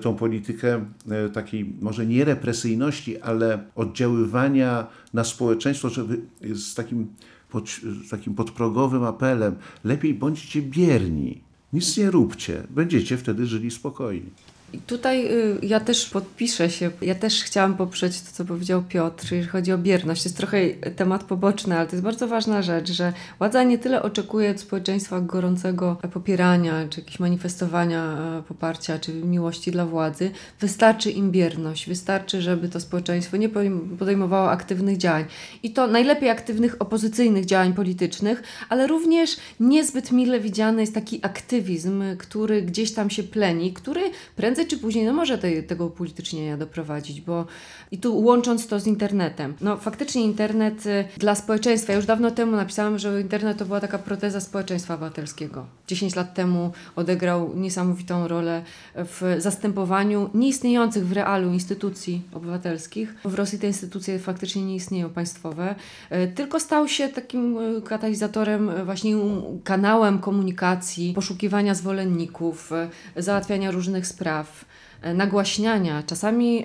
[0.02, 6.20] tą politykę e, takiej może nie represyjności, ale oddziaływania na społeczeństwo, żeby
[6.54, 7.06] z takim,
[7.52, 7.70] pod,
[8.10, 11.40] takim podprogowym apelem lepiej bądźcie bierni,
[11.72, 14.30] nic nie róbcie, będziecie wtedy żyli spokojnie.
[14.86, 16.90] Tutaj y, ja też podpiszę się.
[17.02, 20.22] Ja też chciałam poprzeć to, co powiedział Piotr, jeżeli chodzi o bierność.
[20.22, 24.02] To jest trochę temat poboczny, ale to jest bardzo ważna rzecz, że władza nie tyle
[24.02, 30.30] oczekuje od społeczeństwa gorącego popierania, czy jakiegoś manifestowania e, poparcia, czy miłości dla władzy.
[30.60, 31.88] Wystarczy im bierność.
[31.88, 35.24] Wystarczy, żeby to społeczeństwo nie podejm- podejmowało aktywnych działań.
[35.62, 42.02] I to najlepiej aktywnych opozycyjnych działań politycznych, ale również niezbyt mile widziany jest taki aktywizm,
[42.18, 44.00] który gdzieś tam się pleni, który
[44.36, 47.46] prędzej prędzej czy później no może tej, tego upolitycznienia doprowadzić, bo
[47.90, 49.54] i tu łącząc to z internetem.
[49.60, 53.80] No faktycznie internet y, dla społeczeństwa, ja już dawno temu napisałam, że internet to była
[53.80, 55.66] taka proteza społeczeństwa obywatelskiego.
[55.86, 58.62] 10 lat temu odegrał niesamowitą rolę
[58.94, 63.14] w zastępowaniu nieistniejących w realu instytucji obywatelskich.
[63.24, 65.74] W Rosji te instytucje faktycznie nie istnieją państwowe,
[66.12, 69.16] y, tylko stał się takim y, katalizatorem, właśnie
[69.64, 72.70] kanałem komunikacji, poszukiwania zwolenników,
[73.16, 74.51] załatwiania różnych spraw
[75.06, 76.64] y, nagłaśniania, czasami y,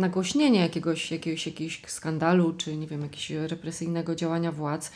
[0.00, 4.92] nagłośnienie jakiegoś, jakiegoś, jakiegoś skandalu, czy nie wiem, jakiegoś represyjnego działania władz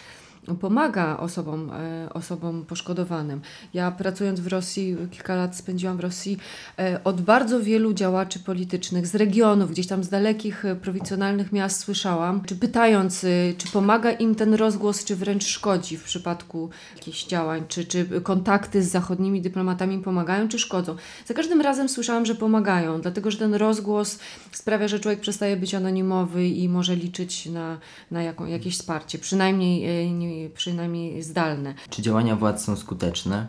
[0.61, 3.40] pomaga osobom, e, osobom poszkodowanym.
[3.74, 6.38] Ja pracując w Rosji, kilka lat spędziłam w Rosji,
[6.79, 11.81] e, od bardzo wielu działaczy politycznych z regionów, gdzieś tam z dalekich, e, prowincjonalnych miast
[11.81, 13.27] słyszałam, czy pytając,
[13.59, 18.83] czy pomaga im ten rozgłos, czy wręcz szkodzi w przypadku jakichś działań, czy, czy kontakty
[18.83, 20.96] z zachodnimi dyplomatami pomagają, czy szkodzą.
[21.27, 24.18] Za każdym razem słyszałam, że pomagają, dlatego że ten rozgłos
[24.53, 27.79] sprawia, że człowiek przestaje być anonimowy i może liczyć na,
[28.11, 31.74] na jaką, jakieś wsparcie, przynajmniej, nie, przynajmniej zdalne.
[31.90, 33.46] Czy działania władz są skuteczne,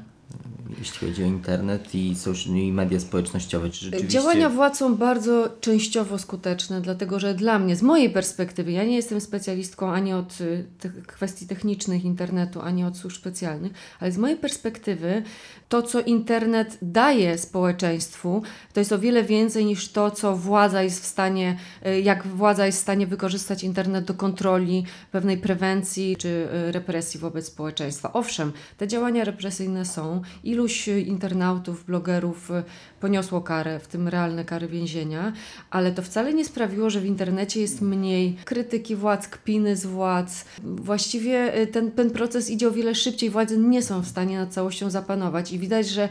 [0.77, 3.69] jeśli chodzi o internet i, social, i media społecznościowe?
[3.69, 4.19] Czy rzeczywiście...
[4.19, 8.95] Działania władz są bardzo częściowo skuteczne, dlatego że dla mnie, z mojej perspektywy, ja nie
[8.95, 14.17] jestem specjalistką ani od y, te kwestii technicznych internetu, ani od służb specjalnych, ale z
[14.17, 15.23] mojej perspektywy
[15.69, 18.41] to, co internet daje społeczeństwu,
[18.73, 22.65] to jest o wiele więcej niż to, co władza jest w stanie, y, jak władza
[22.65, 26.27] jest w stanie wykorzystać internet do kontroli, pewnej prewencji czy
[26.67, 28.13] y, represji wobec społeczeństwa.
[28.13, 30.21] Owszem, te działania represyjne są.
[30.59, 32.63] Iluś internautów, blogerów y,
[32.99, 35.33] poniosło karę, w tym realne kary więzienia,
[35.69, 40.45] ale to wcale nie sprawiło, że w internecie jest mniej krytyki władz, kpiny z władz.
[40.63, 44.53] Właściwie y, ten, ten proces idzie o wiele szybciej, władze nie są w stanie nad
[44.53, 46.09] całością zapanować i widać, że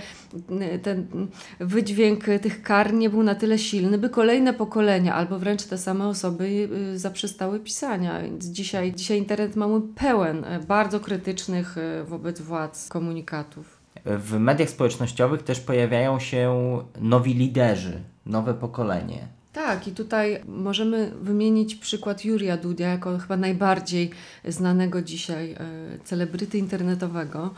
[0.74, 1.06] y, ten
[1.60, 6.08] wydźwięk tych kar nie był na tyle silny, by kolejne pokolenia albo wręcz te same
[6.08, 8.22] osoby y, zaprzestały pisania.
[8.22, 13.77] Więc dzisiaj, dzisiaj internet mamy pełen y, bardzo krytycznych y, wobec władz komunikatów.
[14.16, 19.28] W mediach społecznościowych też pojawiają się nowi liderzy, nowe pokolenie.
[19.52, 24.10] Tak, i tutaj możemy wymienić przykład Jurija Dudia jako chyba najbardziej
[24.44, 25.58] znanego dzisiaj e,
[26.04, 27.54] celebryty internetowego,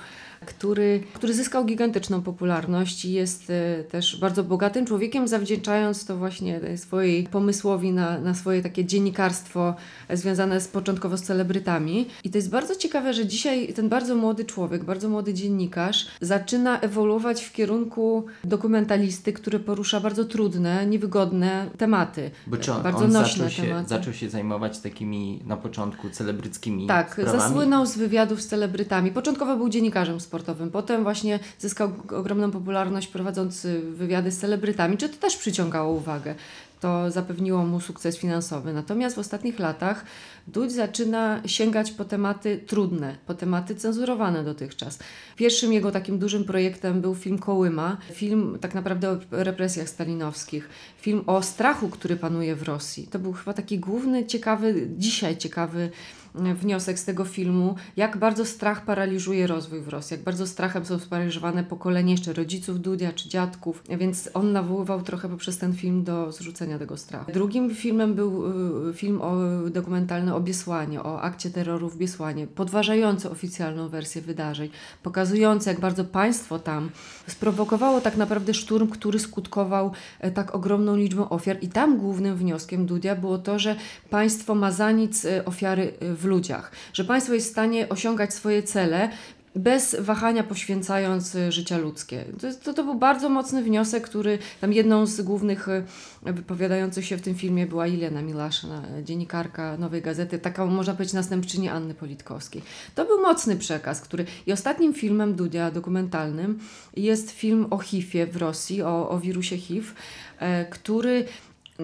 [0.47, 6.61] który, który zyskał gigantyczną popularność i jest e, też bardzo bogatym człowiekiem, zawdzięczając to właśnie
[6.61, 9.75] tej swojej pomysłowi na, na swoje takie dziennikarstwo
[10.09, 12.07] e, związane z, początkowo z celebrytami.
[12.25, 16.81] I to jest bardzo ciekawe, że dzisiaj ten bardzo młody człowiek, bardzo młody dziennikarz zaczyna
[16.81, 22.31] ewoluować w kierunku dokumentalisty, który porusza bardzo trudne, niewygodne tematy.
[22.47, 23.89] Bo czy on, bardzo on nośne zaczął, się, tematy.
[23.89, 27.41] zaczął się zajmować takimi na początku celebryckimi Tak, sprawami?
[27.41, 29.11] zasłynął z wywiadów z celebrytami.
[29.11, 35.09] Początkowo był dziennikarzem sportowym, potem właśnie zyskał ogromną popularność prowadząc y, wywiady z celebrytami, czy
[35.09, 36.35] to też przyciągało uwagę.
[36.81, 38.73] To zapewniło mu sukces finansowy.
[38.73, 40.05] Natomiast w ostatnich latach
[40.53, 44.99] Dudź zaczyna sięgać po tematy trudne, po tematy cenzurowane dotychczas.
[45.37, 50.69] Pierwszym jego takim dużym projektem był film Kołyma, film tak naprawdę o represjach stalinowskich,
[51.01, 53.07] film o strachu, który panuje w Rosji.
[53.07, 55.91] To był chyba taki główny, ciekawy, dzisiaj ciekawy
[56.35, 60.99] wniosek z tego filmu, jak bardzo strach paraliżuje rozwój w Rosji, jak bardzo strachem są
[60.99, 66.33] sparaliżowane pokolenie jeszcze rodziców Dudia czy dziadków, więc on nawoływał trochę poprzez ten film do
[66.33, 67.33] zrzucenia tego strachu.
[67.33, 68.45] Drugim filmem był
[68.91, 69.37] y, film o,
[69.71, 74.71] dokumentalny o Biesłanie, o akcie terroru w Biesłanie, podważający oficjalną wersję wydarzeń,
[75.03, 76.91] pokazujący jak bardzo państwo tam
[77.27, 82.87] sprowokowało tak naprawdę szturm, który skutkował e, tak ogromną liczbą ofiar i tam głównym wnioskiem
[82.87, 83.77] Dudia było to, że
[84.11, 88.35] państwo ma za nic e, ofiary e, w ludziach, że państwo jest w stanie osiągać
[88.35, 89.11] swoje cele
[89.57, 92.25] bez wahania poświęcając e, życia ludzkie.
[92.65, 95.83] To, to, był bardzo mocny wniosek, który tam jedną z głównych e,
[96.23, 101.15] wypowiadających się w tym filmie była Ilena Milaszyna, e, dziennikarka Nowej Gazety, taka można powiedzieć
[101.15, 102.63] następczyni Anny Politkowskiej.
[102.95, 106.59] To był mocny przekaz, który i ostatnim filmem Dudia dokumentalnym
[106.97, 109.93] jest film o HIV-ie w Rosji, o, o wirusie HIV,
[110.39, 111.25] e, który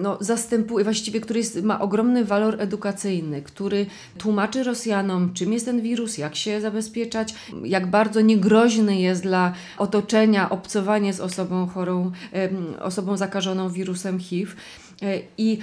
[0.01, 3.85] no, zastępuje, właściwie który jest, ma ogromny walor edukacyjny, który
[4.17, 7.33] tłumaczy Rosjanom, czym jest ten wirus, jak się zabezpieczać,
[7.63, 12.11] jak bardzo niegroźny jest dla otoczenia obcowanie z osobą chorą,
[12.81, 14.51] osobą zakażoną wirusem HIV.
[15.01, 15.57] E, I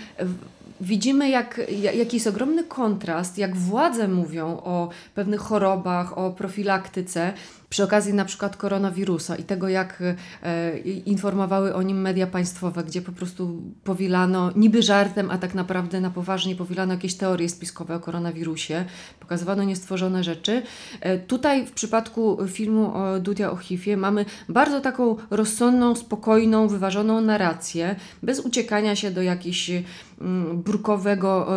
[0.80, 7.32] widzimy, jak, ja- jaki jest ogromny kontrast, jak władze mówią o pewnych chorobach, o profilaktyce,
[7.74, 10.02] przy okazji na przykład koronawirusa i tego, jak
[10.42, 16.00] e, informowały o nim media państwowe, gdzie po prostu powielano niby żartem, a tak naprawdę
[16.00, 18.84] na poważnie powielano jakieś teorie spiskowe o koronawirusie,
[19.20, 20.62] pokazywano niestworzone rzeczy.
[21.00, 27.20] E, tutaj w przypadku filmu o Dudia o HIV mamy bardzo taką rozsądną, spokojną, wyważoną
[27.20, 31.48] narrację, bez uciekania się do jakichś mm, brukowego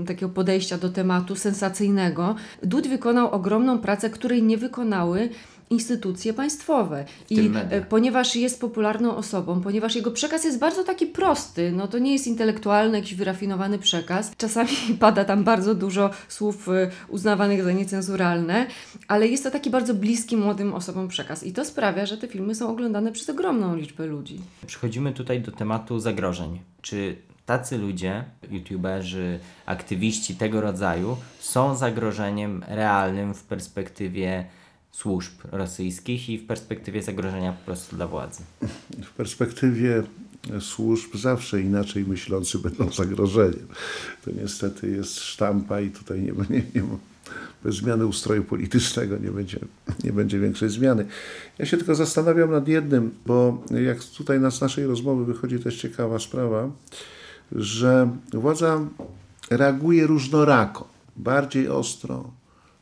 [0.00, 2.34] e, takiego podejścia do tematu, sensacyjnego.
[2.62, 5.30] Dud wykonał ogromną pracę, której nie wykonały
[5.70, 7.04] instytucje państwowe.
[7.30, 7.76] I media.
[7.76, 12.12] e, ponieważ jest popularną osobą, ponieważ jego przekaz jest bardzo taki prosty, no to nie
[12.12, 14.32] jest intelektualny, jakiś wyrafinowany przekaz.
[14.36, 18.66] Czasami pada tam bardzo dużo słów e, uznawanych za niecenzuralne,
[19.08, 21.44] ale jest to taki bardzo bliski młodym osobom przekaz.
[21.44, 24.40] I to sprawia, że te filmy są oglądane przez ogromną liczbę ludzi.
[24.66, 26.58] Przechodzimy tutaj do tematu zagrożeń.
[26.82, 27.16] Czy
[27.46, 34.44] tacy ludzie, youtuberzy, aktywiści tego rodzaju, są zagrożeniem realnym w perspektywie
[34.90, 38.42] służb rosyjskich i w perspektywie zagrożenia po prostu dla władzy?
[39.04, 40.02] W perspektywie
[40.60, 43.66] służb zawsze inaczej myślący będą zagrożeniem.
[44.24, 46.96] To niestety jest sztampa i tutaj nie, nie, nie ma,
[47.64, 49.58] bez zmiany ustroju politycznego nie będzie,
[50.04, 51.06] nie będzie większej zmiany.
[51.58, 56.18] Ja się tylko zastanawiam nad jednym, bo jak tutaj z naszej rozmowy wychodzi też ciekawa
[56.18, 56.70] sprawa,
[57.52, 58.80] że władza
[59.50, 62.30] reaguje różnorako, bardziej ostro,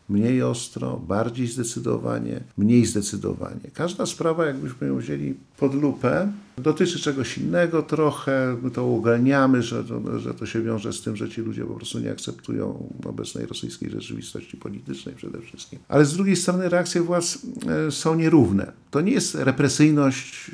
[0.09, 3.71] mniej ostro, bardziej zdecydowanie, mniej zdecydowanie.
[3.75, 9.85] Każda sprawa, jakbyśmy ją wzięli pod lupę, dotyczy czegoś innego trochę, my to ugalniamy, że
[10.17, 13.91] że to się wiąże z tym, że ci ludzie po prostu nie akceptują obecnej rosyjskiej
[13.91, 15.79] rzeczywistości politycznej przede wszystkim.
[15.89, 18.73] Ale z drugiej strony reakcje władz e, są nierówne.
[18.91, 20.51] To nie jest represyjność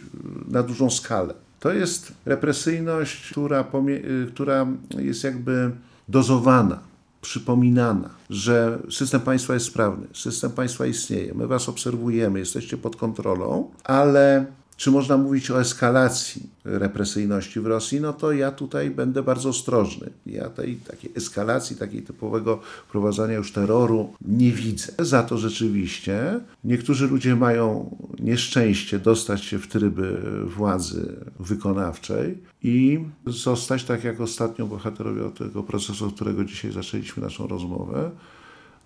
[0.48, 1.34] na dużą skalę.
[1.62, 4.66] To jest represyjność, która, y, która
[4.98, 5.70] jest jakby
[6.09, 6.80] dozowana,
[7.20, 13.70] przypominana, że system państwa jest sprawny, system państwa istnieje, my was obserwujemy, jesteście pod kontrolą,
[13.85, 14.47] ale
[14.83, 18.01] czy można mówić o eskalacji represyjności w Rosji?
[18.01, 20.11] No to ja tutaj będę bardzo ostrożny.
[20.26, 22.61] Ja tej takiej eskalacji, takiej typowego
[22.91, 24.93] prowadzenia już terroru nie widzę.
[24.99, 33.85] Za to rzeczywiście niektórzy ludzie mają nieszczęście dostać się w tryby władzy wykonawczej i zostać,
[33.85, 38.11] tak jak ostatnio bohaterowie tego procesu, od którego dzisiaj zaczęliśmy naszą rozmowę,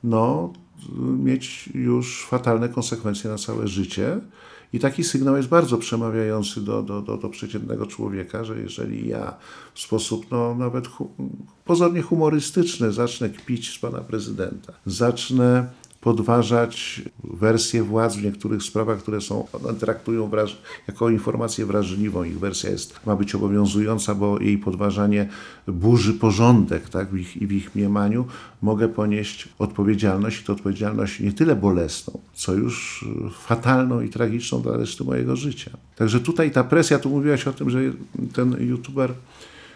[0.05, 0.53] no,
[0.99, 4.21] mieć już fatalne konsekwencje na całe życie.
[4.73, 9.35] I taki sygnał jest bardzo przemawiający do, do, do, do przeciętnego człowieka, że jeżeli ja
[9.75, 11.11] w sposób no, nawet hu,
[11.65, 15.67] pozornie humorystyczny zacznę kpić z pana prezydenta, zacznę
[16.07, 22.25] podważać wersję władz w niektórych sprawach, które są, one traktują wraż, jako informację wrażliwą.
[22.25, 25.29] Ich wersja jest, ma być obowiązująca, bo jej podważanie
[25.69, 28.27] burzy porządek tak, w ich, w ich mniemaniu.
[28.63, 33.05] Mogę ponieść odpowiedzialność i to odpowiedzialność nie tyle bolesną, co już
[33.41, 35.71] fatalną i tragiczną dla reszty mojego życia.
[35.97, 37.79] Także tutaj ta presja, tu mówiłaś o tym, że
[38.33, 39.13] ten youtuber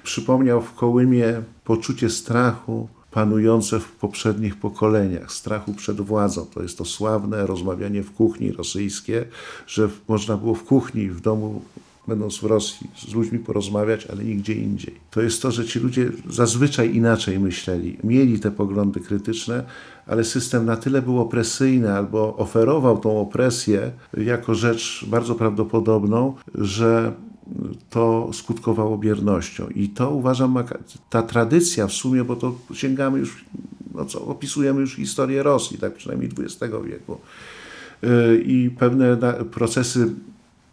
[0.03, 6.47] przypomniał w Kołymie poczucie strachu, panujące w poprzednich pokoleniach, strachu przed władzą.
[6.55, 9.25] To jest to sławne rozmawianie w kuchni rosyjskie,
[9.67, 11.63] że można było w kuchni, w domu,
[12.09, 14.95] będąc w Rosji, z ludźmi porozmawiać, ale nigdzie indziej.
[15.11, 17.97] To jest to, że ci ludzie zazwyczaj inaczej myśleli.
[18.05, 19.65] Mieli te poglądy krytyczne,
[20.07, 27.13] ale system na tyle był opresyjny albo oferował tą opresję jako rzecz bardzo prawdopodobną, że
[27.91, 29.69] to skutkowało biernością.
[29.69, 30.59] I to uważam,
[31.11, 33.45] ta tradycja w sumie, bo to sięgamy już,
[33.95, 37.19] no co, opisujemy już historię Rosji, tak przynajmniej XX wieku.
[38.45, 39.17] I pewne
[39.51, 40.15] procesy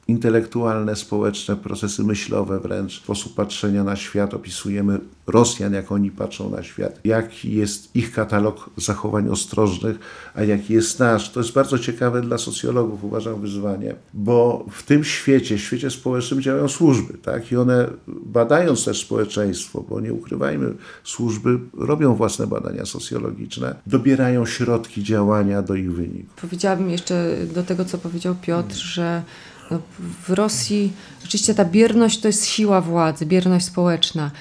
[0.08, 6.64] intelektualne, społeczne, procesy myślowe wręcz, sposób patrzenia na świat, opisujemy Rosjan, jak oni patrzą na
[6.64, 10.00] świat, jaki jest ich katalog zachowań ostrożnych,
[10.36, 11.32] a jaki jest nasz.
[11.32, 16.68] To jest bardzo ciekawe dla socjologów, uważam, wyzwanie, bo w tym świecie, świecie społecznym działają
[16.68, 17.52] służby, tak?
[17.52, 25.04] I one badając też społeczeństwo, bo nie ukrywajmy, służby robią własne badania socjologiczne, dobierają środki
[25.04, 26.34] działania do ich wyników.
[26.42, 29.22] Powiedziałabym jeszcze do tego, co powiedział Piotr, że
[30.28, 30.94] w Rosji
[31.24, 34.32] rzeczywiście ta bierność to jest siła władzy, bierność społeczna.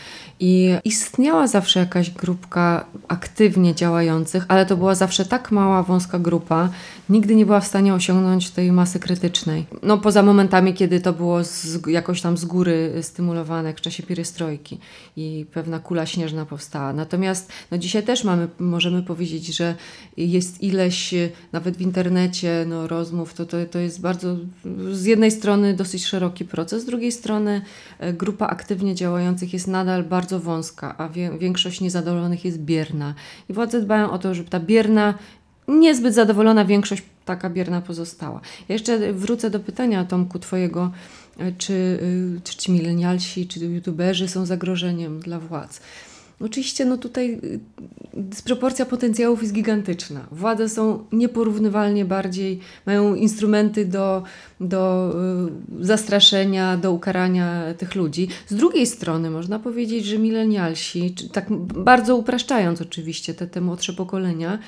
[0.41, 6.69] I istniała zawsze jakaś grupka aktywnie działających, ale to była zawsze tak mała, wąska grupa,
[7.09, 9.67] nigdy nie była w stanie osiągnąć tej masy krytycznej.
[9.83, 14.79] No poza momentami, kiedy to było z, jakoś tam z góry stymulowane w czasie pierestrojki
[15.17, 16.93] i pewna kula śnieżna powstała.
[16.93, 19.75] Natomiast no dzisiaj też mamy, możemy powiedzieć, że
[20.17, 21.15] jest ileś,
[21.53, 24.37] nawet w internecie, no rozmów, to, to, to jest bardzo,
[24.93, 27.63] z jednej strony dosyć szeroki proces, z drugiej strony
[27.99, 33.15] e, grupa aktywnie działających jest nadal bardzo wąska, a wie, większość niezadowolonych jest bierna.
[33.49, 35.15] I władze dbają o to, żeby ta bierna,
[35.69, 38.41] niezbyt zadowolona większość taka bierna pozostała.
[38.69, 40.93] Ja jeszcze wrócę do pytania, Tomku, twojego,
[41.39, 45.81] e, czy, y, czy ci milenialsi, czy youtuberzy są zagrożeniem dla władz.
[46.41, 47.61] Oczywiście no tutaj y,
[48.15, 50.27] dysproporcja potencjałów jest gigantyczna.
[50.31, 54.23] Władze są nieporównywalnie bardziej, mają instrumenty do,
[54.61, 55.13] do
[55.81, 58.29] y, zastraszenia, do ukarania tych ludzi.
[58.47, 64.59] Z drugiej strony można powiedzieć, że milenialsi, tak bardzo upraszczając oczywiście te, te młodsze pokolenia,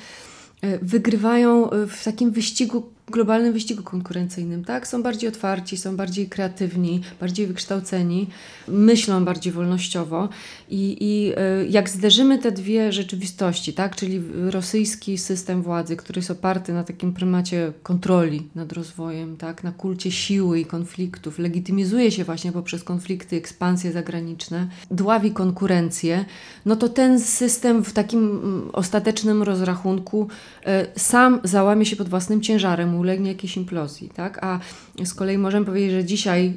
[0.82, 4.86] wygrywają y, w takim wyścigu globalnym wyścigu konkurencyjnym, tak?
[4.86, 8.26] Są bardziej otwarci, są bardziej kreatywni, bardziej wykształceni,
[8.68, 10.28] myślą bardziej wolnościowo
[10.68, 13.96] i, i e, jak zderzymy te dwie rzeczywistości, tak?
[13.96, 19.64] Czyli rosyjski system władzy, który jest oparty na takim prymacie kontroli nad rozwojem, tak?
[19.64, 26.24] Na kulcie siły i konfliktów, legitymizuje się właśnie poprzez konflikty, ekspansje zagraniczne, dławi konkurencję,
[26.66, 28.40] no to ten system w takim
[28.72, 30.28] ostatecznym rozrachunku
[30.66, 34.44] e, sam załamie się pod własnym ciężarem, ulegnie jakiejś implozji, tak?
[34.44, 34.60] A
[35.04, 36.54] z kolei możemy powiedzieć, że dzisiaj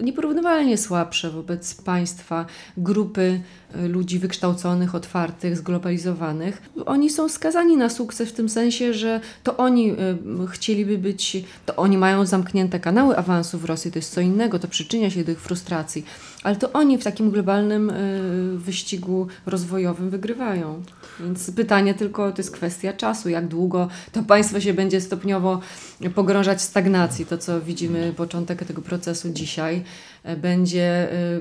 [0.00, 3.40] nieporównywalnie słabsze wobec państwa grupy
[3.74, 6.62] ludzi wykształconych, otwartych, zglobalizowanych.
[6.86, 9.96] Oni są skazani na sukces w tym sensie, że to oni y,
[10.48, 14.68] chcieliby być, to oni mają zamknięte kanały awansu w Rosji, to jest co innego, to
[14.68, 16.04] przyczynia się do ich frustracji,
[16.42, 20.82] ale to oni w takim globalnym y, wyścigu rozwojowym wygrywają.
[21.20, 25.60] Więc pytanie tylko, to jest kwestia czasu, jak długo to państwo się będzie stopniowo
[26.14, 29.84] pogrążać w stagnacji, to co widzimy początek tego procesu dzisiaj,
[30.36, 31.40] będzie e,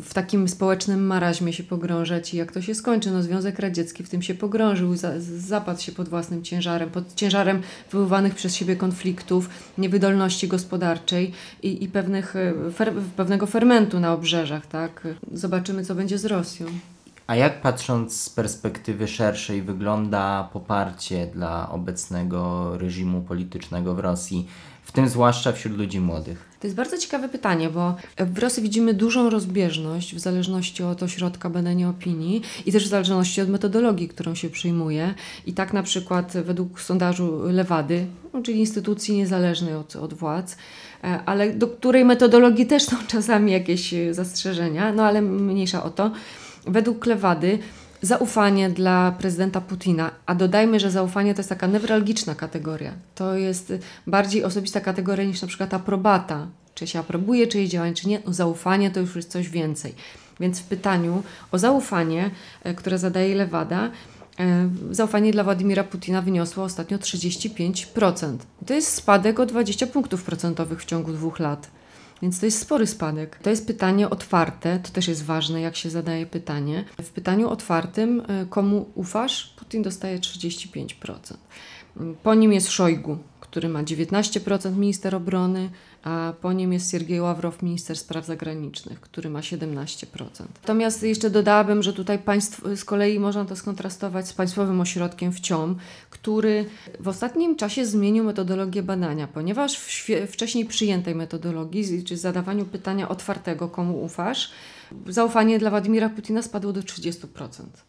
[0.00, 4.08] w takim społecznym maraźmie się pogrążać i jak to się skończy, no Związek Radziecki w
[4.08, 4.94] tym się pogrążył,
[5.38, 7.62] zapadł się pod własnym ciężarem, pod ciężarem
[7.92, 11.32] wywołanych przez siebie konfliktów, niewydolności gospodarczej
[11.62, 15.08] i, i pewnych, e, fer, pewnego fermentu na obrzeżach, tak?
[15.32, 16.66] Zobaczymy, co będzie z Rosją.
[17.26, 24.46] A jak patrząc z perspektywy szerszej wygląda poparcie dla obecnego reżimu politycznego w Rosji,
[24.96, 26.48] tym zwłaszcza wśród ludzi młodych?
[26.60, 31.50] To jest bardzo ciekawe pytanie, bo w Rosji widzimy dużą rozbieżność w zależności od ośrodka
[31.50, 35.14] badania opinii i też w zależności od metodologii, którą się przyjmuje.
[35.46, 40.56] I tak na przykład według sondażu Lewady, no, czyli instytucji niezależnej od, od władz,
[41.04, 46.10] e, ale do której metodologii też są czasami jakieś zastrzeżenia, no ale mniejsza o to
[46.66, 47.58] według Lewady
[48.02, 52.92] zaufanie dla prezydenta Putina, a dodajmy, że zaufanie to jest taka newralgiczna kategoria.
[53.14, 53.72] To jest
[54.06, 56.46] bardziej osobista kategoria niż na przykład aprobata.
[56.74, 58.22] Czy się aprobuje czyjeś działanie, czy nie.
[58.26, 59.94] Zaufanie to już jest coś więcej.
[60.40, 61.22] Więc w pytaniu
[61.52, 62.30] o zaufanie,
[62.62, 63.90] e, które zadaje Lewada,
[64.40, 68.46] e, zaufanie dla Władimira Putina wyniosło ostatnio 35%.
[68.66, 71.70] To jest spadek o 20 punktów procentowych w ciągu dwóch lat.
[72.22, 73.38] Więc to jest spory spadek.
[73.42, 76.84] To jest pytanie otwarte, to też jest ważne, jak się zadaje pytanie.
[77.02, 79.54] W pytaniu otwartym, e, komu ufasz?
[79.58, 81.36] Putin dostaje 35%.
[82.22, 85.70] Po nim jest Szojgu, który ma 19% minister obrony,
[86.06, 90.06] a po nim jest Siergiej Ławrow, minister spraw zagranicznych, który ma 17%.
[90.62, 95.76] Natomiast jeszcze dodałabym, że tutaj państw, z kolei można to skontrastować z Państwowym Ośrodkiem WCIOM,
[96.10, 96.64] który
[97.00, 103.68] w ostatnim czasie zmienił metodologię badania, ponieważ w wcześniej przyjętej metodologii, czy zadawaniu pytania otwartego,
[103.68, 104.50] komu ufasz,
[105.08, 107.26] zaufanie dla Władimira Putina spadło do 30%.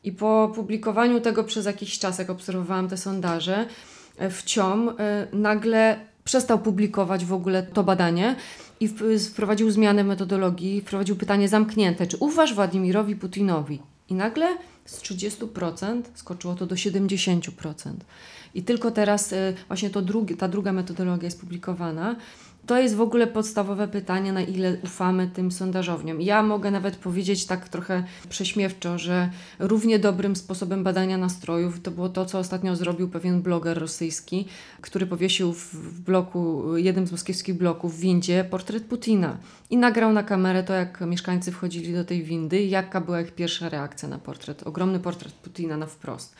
[0.03, 3.65] I po publikowaniu tego przez jakiś czas, jak obserwowałam te sondaże,
[4.29, 8.35] w ciom e, nagle przestał publikować w ogóle to badanie
[8.79, 13.79] i wprowadził zmianę metodologii, wprowadził pytanie zamknięte, czy ufasz Władimirowi Putinowi?
[14.09, 17.93] I nagle z 30% skoczyło to do 70%.
[18.55, 22.15] I tylko teraz e, właśnie to drugi, ta druga metodologia jest publikowana
[22.67, 26.21] to jest w ogóle podstawowe pytanie, na ile ufamy tym sondażowniom.
[26.21, 32.09] Ja mogę nawet powiedzieć tak trochę prześmiewczo, że równie dobrym sposobem badania nastrojów to było
[32.09, 34.47] to, co ostatnio zrobił pewien bloger rosyjski,
[34.81, 39.37] który powiesił w bloku, jednym z moskiewskich bloków w windzie portret Putina
[39.69, 43.69] i nagrał na kamerę to, jak mieszkańcy wchodzili do tej windy jaka była ich pierwsza
[43.69, 44.63] reakcja na portret.
[44.67, 46.35] Ogromny portret Putina na wprost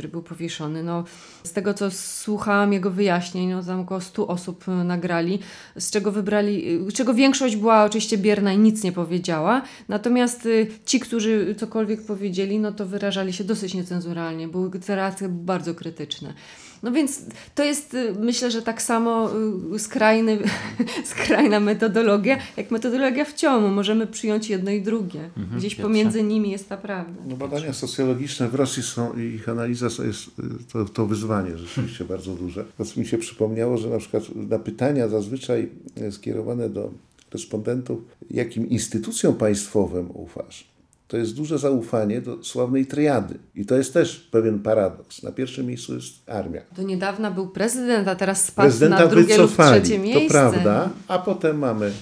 [0.00, 0.82] który był powieszony.
[0.82, 1.04] No,
[1.44, 5.38] z tego, co słuchałam jego wyjaśnień, no, tam około 100 osób e, nagrali,
[5.76, 9.62] z czego wybrali, z czego większość była oczywiście bierna i nic nie powiedziała.
[9.88, 10.48] Natomiast e,
[10.84, 14.48] ci, którzy cokolwiek powiedzieli, no to wyrażali się dosyć niecenzuralnie.
[14.48, 16.34] Były te reakcje bardzo krytyczne.
[16.82, 17.22] No więc
[17.54, 19.30] to jest, y, myślę, że tak samo
[19.74, 20.38] y, skrajny,
[21.04, 23.68] skrajna metodologia, jak metodologia w ciągu.
[23.68, 25.30] Możemy przyjąć jedno i drugie.
[25.36, 27.22] Mhm, Gdzieś pomiędzy nimi jest ta prawda.
[27.28, 30.32] No badania socjologiczne w Rosji są, ich analiza jest y,
[30.72, 32.64] to, to wyzwanie rzeczywiście bardzo duże.
[32.78, 35.68] To mi się przypomniało, że na przykład na pytania zazwyczaj
[36.10, 36.90] skierowane do
[37.32, 37.98] respondentów,
[38.30, 40.70] jakim instytucjom państwowym ufasz,
[41.10, 43.38] to jest duże zaufanie do sławnej triady.
[43.54, 45.22] I to jest też pewien paradoks.
[45.22, 46.60] Na pierwszym miejscu jest armia.
[46.76, 50.22] Do niedawna był prezydent, a teraz spadł Prezydenta na drugie lub wycofali, trzecie miejsce.
[50.22, 51.92] to prawda, a potem mamy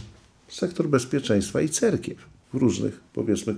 [0.48, 2.18] sektor bezpieczeństwa i cerkiew
[2.52, 3.54] w różnych, powiedzmy,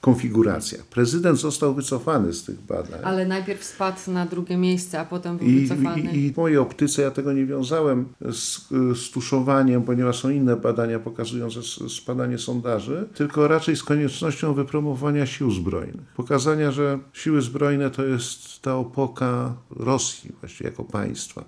[0.00, 0.84] konfiguracjach.
[0.84, 3.00] Prezydent został wycofany z tych badań.
[3.04, 6.00] Ale najpierw spadł na drugie miejsce, a potem był I, wycofany.
[6.00, 10.56] i, I w mojej optyce ja tego nie wiązałem z, z tuszowaniem, ponieważ są inne
[10.56, 16.06] badania pokazujące spadanie sondaży, tylko raczej z koniecznością wypromowania sił zbrojnych.
[16.16, 21.44] Pokazania, że siły zbrojne to jest ta opoka Rosji właściwie jako państwa.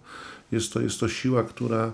[0.52, 1.92] Jest to, jest to siła, która,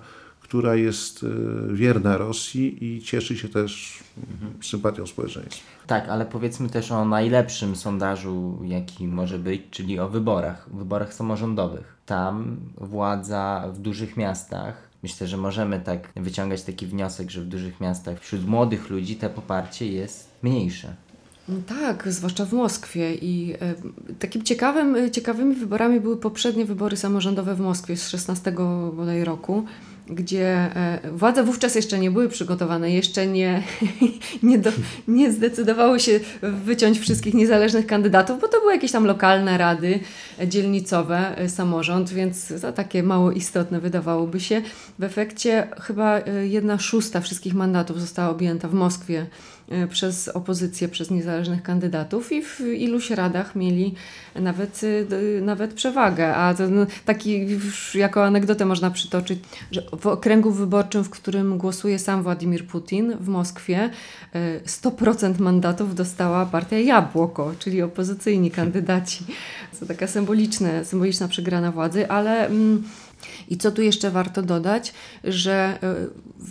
[0.48, 5.62] która jest e, wierna Rosji i cieszy się też mm, sympatią społeczeństwa.
[5.86, 11.96] Tak, ale powiedzmy też o najlepszym sondażu, jaki może być, czyli o wyborach, wyborach samorządowych.
[12.06, 17.80] Tam władza w dużych miastach, myślę, że możemy tak wyciągać taki wniosek, że w dużych
[17.80, 20.94] miastach wśród młodych ludzi te poparcie jest mniejsze.
[21.48, 23.14] No tak, zwłaszcza w Moskwie.
[23.14, 23.74] I e,
[24.18, 28.52] takim ciekawym, e, ciekawymi wyborami były poprzednie wybory samorządowe w Moskwie z 16
[28.92, 29.64] bodaj roku,
[30.06, 33.62] gdzie e, władze wówczas jeszcze nie były przygotowane, jeszcze nie,
[34.42, 34.70] nie, do,
[35.08, 40.00] nie zdecydowały się wyciąć wszystkich niezależnych kandydatów, bo to były jakieś tam lokalne rady
[40.40, 44.62] e, dzielnicowe, e, samorząd, więc to takie mało istotne wydawałoby się.
[44.98, 49.26] W efekcie chyba jedna szósta wszystkich mandatów została objęta w Moskwie
[49.90, 53.94] przez opozycję, przez niezależnych kandydatów i w iluś radach mieli
[54.34, 56.34] nawet, y, nawet przewagę.
[56.34, 57.46] A to, no, taki
[57.94, 59.38] jako anegdotę można przytoczyć,
[59.70, 63.90] że w okręgu wyborczym, w którym głosuje sam Władimir Putin w Moskwie,
[64.34, 69.24] e, 100% mandatów dostała partia Jabłoko, czyli opozycyjni kandydaci.
[69.80, 72.46] To taka symboliczna przegrana władzy, ale...
[72.46, 72.82] Mm,
[73.48, 74.92] i co tu jeszcze warto dodać,
[75.24, 75.78] że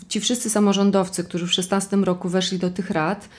[0.01, 3.29] y, ci wszyscy samorządowcy, którzy w 16 roku weszli do tych rad,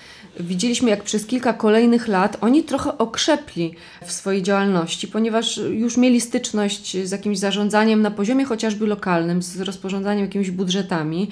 [0.41, 3.74] widzieliśmy jak przez kilka kolejnych lat oni trochę okrzepli
[4.05, 9.61] w swojej działalności, ponieważ już mieli styczność z jakimś zarządzaniem na poziomie chociażby lokalnym, z
[9.61, 11.28] rozporządzaniem jakimiś budżetami,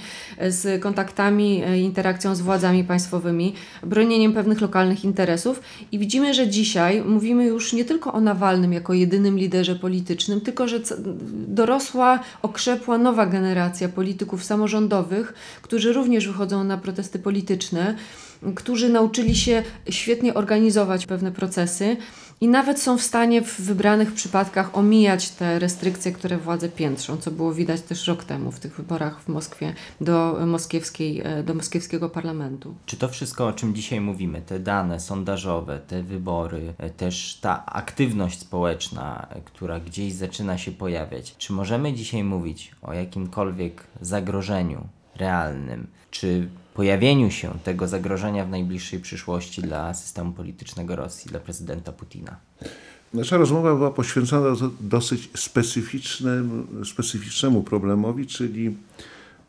[0.49, 5.61] z kontaktami, e, interakcją z władzami państwowymi, bronieniem pewnych lokalnych interesów.
[5.93, 10.69] I widzimy, że dzisiaj mówimy już nie tylko o Nawalnym jako jedynym liderze politycznym, tylko
[10.69, 10.81] że
[11.49, 17.95] dorosła, okrzepła nowa generacja polityków samorządowych, którzy również wychodzą na protesty polityczne,
[18.55, 21.97] którzy nauczyli się świetnie organizować pewne procesy
[22.41, 27.31] i nawet są w stanie w wybranych przypadkach omijać te restrykcje, które władze piętrzą, co
[27.31, 32.11] było widać też rok temu w tych wyborach w Moskwie do, moskiewskiej, e, do moskiewskiego
[32.11, 32.75] parlamentu.
[32.87, 37.67] Czy to wszystko, o czym dzisiaj mówimy, te dane sondażowe, te wybory, e, też ta
[37.67, 44.89] aktywność społeczna, e, która gdzieś zaczyna się pojawiać, czy możemy dzisiaj mówić o jakimkolwiek zagrożeniu
[45.17, 51.93] realnym, czy pojawieniu się tego zagrożenia w najbliższej przyszłości dla systemu politycznego Rosji, dla prezydenta
[51.93, 52.37] Putina?
[53.15, 58.77] Nasza rozmowa była poświęcona do- dosyć specyficznemu, specyficznemu problemowi, czyli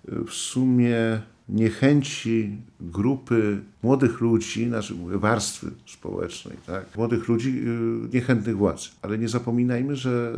[0.07, 6.98] w sumie niechęci grupy młodych ludzi, znaczy warstwy społecznej, tak?
[6.98, 8.89] młodych ludzi y, niechętnych władzy.
[9.02, 10.34] Ale nie zapominajmy, że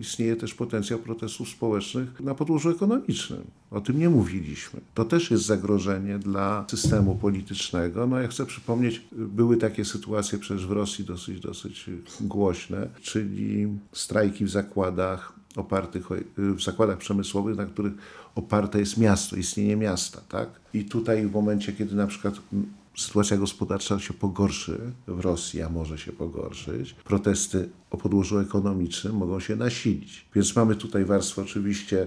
[0.00, 3.40] istnieje też potencjał protestów społecznych na podłożu ekonomicznym.
[3.70, 4.80] O tym nie mówiliśmy.
[4.94, 8.06] To też jest zagrożenie dla systemu politycznego.
[8.06, 14.44] No ja chcę przypomnieć, były takie sytuacje przecież w Rosji dosyć, dosyć głośne, czyli strajki
[14.44, 17.92] w zakładach, opartych w zakładach przemysłowych, na których
[18.34, 20.20] oparte jest miasto, istnienie miasta.
[20.28, 20.48] Tak?
[20.74, 25.68] I tutaj w momencie, kiedy na przykład mm, sytuacja gospodarcza się pogorszy w Rosji, a
[25.68, 30.26] może się pogorszyć, protesty o podłożu ekonomicznym mogą się nasilić.
[30.34, 32.06] Więc mamy tutaj warstwę oczywiście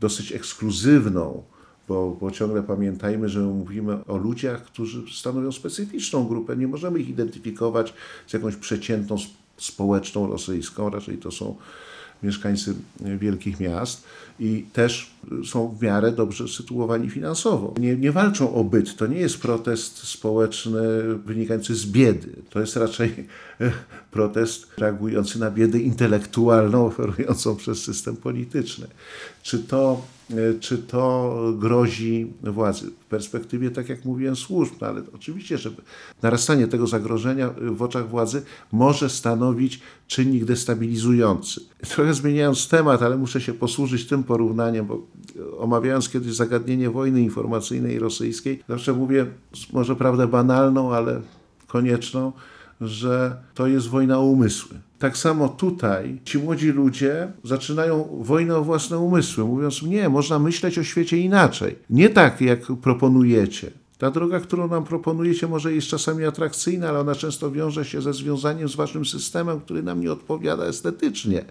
[0.00, 1.42] dosyć ekskluzywną,
[1.88, 6.56] bo, bo ciągle pamiętajmy, że mówimy o ludziach, którzy stanowią specyficzną grupę.
[6.56, 7.94] Nie możemy ich identyfikować
[8.26, 11.56] z jakąś przeciętną sp- społeczną rosyjską, raczej to są
[12.22, 14.04] mieszkańcy wielkich miast
[14.40, 15.10] i też
[15.44, 17.74] są w miarę dobrze sytuowani finansowo.
[17.78, 18.96] Nie, nie walczą o byt.
[18.96, 20.80] To nie jest protest społeczny
[21.26, 22.28] wynikający z biedy.
[22.50, 23.26] To jest raczej
[24.10, 28.86] protest reagujący na biedę intelektualną oferującą przez system polityczny.
[29.42, 30.06] Czy to,
[30.60, 32.90] czy to grozi władzy?
[33.00, 35.70] W perspektywie, tak jak mówiłem, służb, no ale oczywiście, że
[36.22, 41.60] narastanie tego zagrożenia w oczach władzy może stanowić czynnik destabilizujący.
[41.88, 45.06] Trochę zmieniając temat, ale muszę się posłużyć tym porównaniem, bo
[45.58, 49.26] omawiając kiedyś zagadnienie wojny informacyjnej rosyjskiej, zawsze mówię,
[49.72, 51.20] może prawdę banalną, ale
[51.66, 52.32] konieczną,
[52.80, 54.76] że to jest wojna umysły.
[55.02, 60.78] Tak samo tutaj ci młodzi ludzie zaczynają wojnę o własne umysły, mówiąc, nie, można myśleć
[60.78, 61.76] o świecie inaczej.
[61.90, 67.14] Nie tak, jak proponujecie, Ta droga, którą nam proponujecie, może jest czasami atrakcyjna, ale ona
[67.14, 71.44] często wiąże się ze związaniem z waszym systemem, który nam nie odpowiada estetycznie,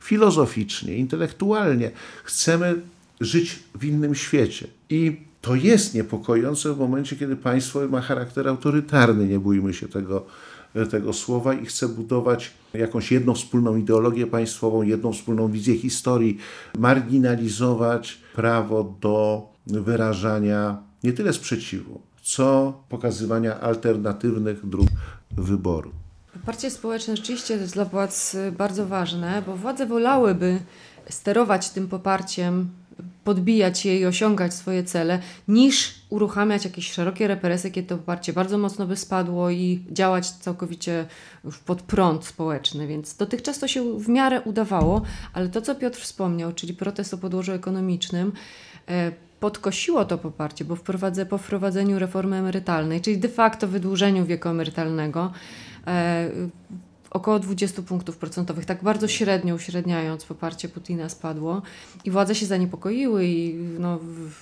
[0.00, 1.90] filozoficznie, intelektualnie.
[2.24, 2.80] Chcemy
[3.20, 4.66] żyć w innym świecie.
[4.90, 10.26] I to jest niepokojące w momencie, kiedy państwo ma charakter autorytarny, nie bójmy się tego,
[10.90, 16.38] tego słowa, i chce budować jakąś jedną wspólną ideologię państwową, jedną wspólną wizję historii,
[16.78, 24.88] marginalizować prawo do wyrażania nie tyle sprzeciwu, co pokazywania alternatywnych dróg
[25.30, 25.90] wyboru.
[26.32, 30.60] Poparcie społeczne rzeczywiście jest dla władz bardzo ważne, bo władze wolałyby
[31.10, 32.68] sterować tym poparciem,
[33.26, 35.18] podbijać je i osiągać swoje cele,
[35.48, 41.06] niż uruchamiać jakieś szerokie represje, kiedy to poparcie bardzo mocno by spadło i działać całkowicie
[41.66, 42.86] pod prąd społeczny.
[42.86, 45.02] Więc dotychczas to się w miarę udawało,
[45.32, 48.32] ale to, co Piotr wspomniał, czyli protest o podłożu ekonomicznym,
[48.88, 54.48] e, podkosiło to poparcie, bo wprowadzę, po wprowadzeniu reformy emerytalnej, czyli de facto wydłużeniu wieku
[54.48, 55.32] emerytalnego,
[55.86, 56.30] e,
[57.10, 61.62] około 20 punktów procentowych, tak bardzo średnio uśredniając, poparcie Putina spadło.
[62.04, 63.98] I władze się zaniepokoiły i no,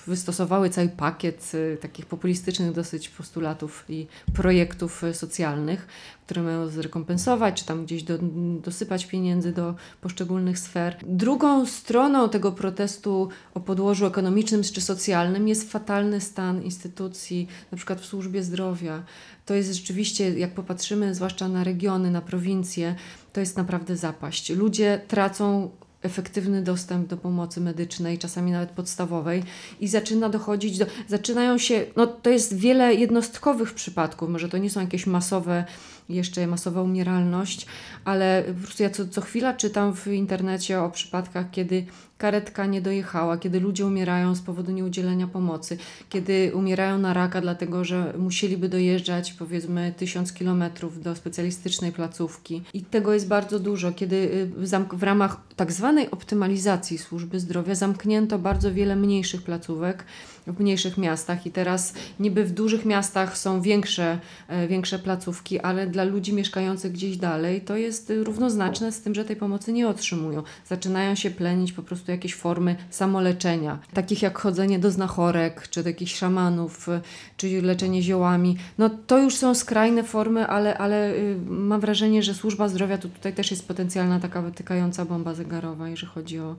[0.07, 5.87] wystosowały cały pakiet y, takich populistycznych dosyć postulatów i projektów y, socjalnych,
[6.25, 8.17] które mają zrekompensować, czy tam gdzieś do,
[8.63, 10.97] dosypać pieniędzy do poszczególnych sfer.
[11.07, 18.01] Drugą stroną tego protestu o podłożu ekonomicznym czy socjalnym jest fatalny stan instytucji, na przykład
[18.01, 19.03] w służbie zdrowia.
[19.45, 22.95] To jest rzeczywiście, jak popatrzymy zwłaszcza na regiony, na prowincje,
[23.33, 24.49] to jest naprawdę zapaść.
[24.49, 25.69] Ludzie tracą
[26.05, 29.43] efektywny dostęp do pomocy medycznej, czasami nawet podstawowej
[29.79, 34.69] i zaczyna dochodzić do, zaczynają się, no to jest wiele jednostkowych przypadków, może to nie
[34.69, 35.65] są jakieś masowe,
[36.09, 37.65] jeszcze masowa umieralność,
[38.05, 41.85] ale po prostu ja co, co chwila czytam w internecie o przypadkach, kiedy
[42.17, 45.77] karetka nie dojechała, kiedy ludzie umierają z powodu nieudzielenia pomocy,
[46.09, 52.61] kiedy umierają na raka, dlatego że musieliby dojeżdżać powiedzmy tysiąc kilometrów do specjalistycznej placówki.
[52.73, 54.97] I tego jest bardzo dużo, kiedy y, zamk-
[55.55, 60.05] tak zwanej optymalizacji służby zdrowia zamknięto bardzo wiele mniejszych placówek
[60.47, 65.87] w mniejszych miastach i teraz niby w dużych miastach są większe, e, większe placówki, ale
[65.87, 69.87] dla ludzi mieszkających gdzieś dalej to jest y, równoznaczne z tym, że tej pomocy nie
[69.87, 70.43] otrzymują.
[70.65, 75.89] Zaczynają się plenić po prostu jakieś formy samoleczenia, takich jak chodzenie do znachorek, czy do
[75.89, 77.01] jakichś szamanów, y,
[77.37, 78.57] czy leczenie ziołami.
[78.77, 83.09] No to już są skrajne formy, ale, ale y, mam wrażenie, że służba zdrowia to
[83.09, 85.44] tutaj też jest potencjalna taka wytykająca bomba zegarowa,
[85.85, 86.55] jeżeli chodzi o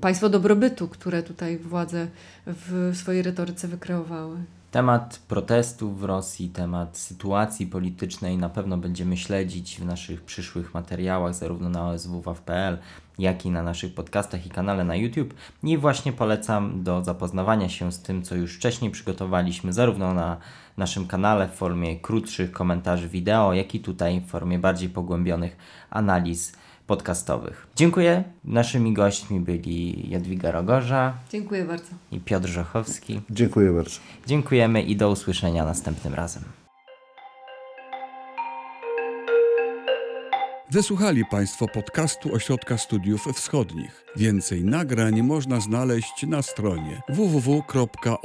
[0.00, 2.08] państwo dobrobytu, które tutaj władze
[2.46, 4.36] w swojej retoryce wykreowały.
[4.70, 11.34] Temat protestów w Rosji, temat sytuacji politycznej na pewno będziemy śledzić w naszych przyszłych materiałach,
[11.34, 12.78] zarówno na oswwaw.pl,
[13.18, 15.34] jak i na naszych podcastach i kanale na YouTube.
[15.62, 20.36] I właśnie polecam do zapoznawania się z tym, co już wcześniej przygotowaliśmy, zarówno na
[20.76, 25.56] naszym kanale w formie krótszych komentarzy wideo, jak i tutaj w formie bardziej pogłębionych
[25.90, 26.52] analiz
[26.88, 27.66] podcastowych.
[27.76, 28.24] Dziękuję.
[28.44, 31.90] Naszymi gośćmi byli Jadwiga Rogorza Dziękuję bardzo.
[32.12, 33.20] i Piotr Żochowski.
[33.30, 34.00] Dziękuję bardzo.
[34.26, 36.42] Dziękujemy i do usłyszenia następnym razem.
[40.70, 44.04] Wysłuchali Państwo podcastu Ośrodka Studiów Wschodnich.
[44.16, 48.18] Więcej nagrań można znaleźć na stronie www.osw.waw.pl.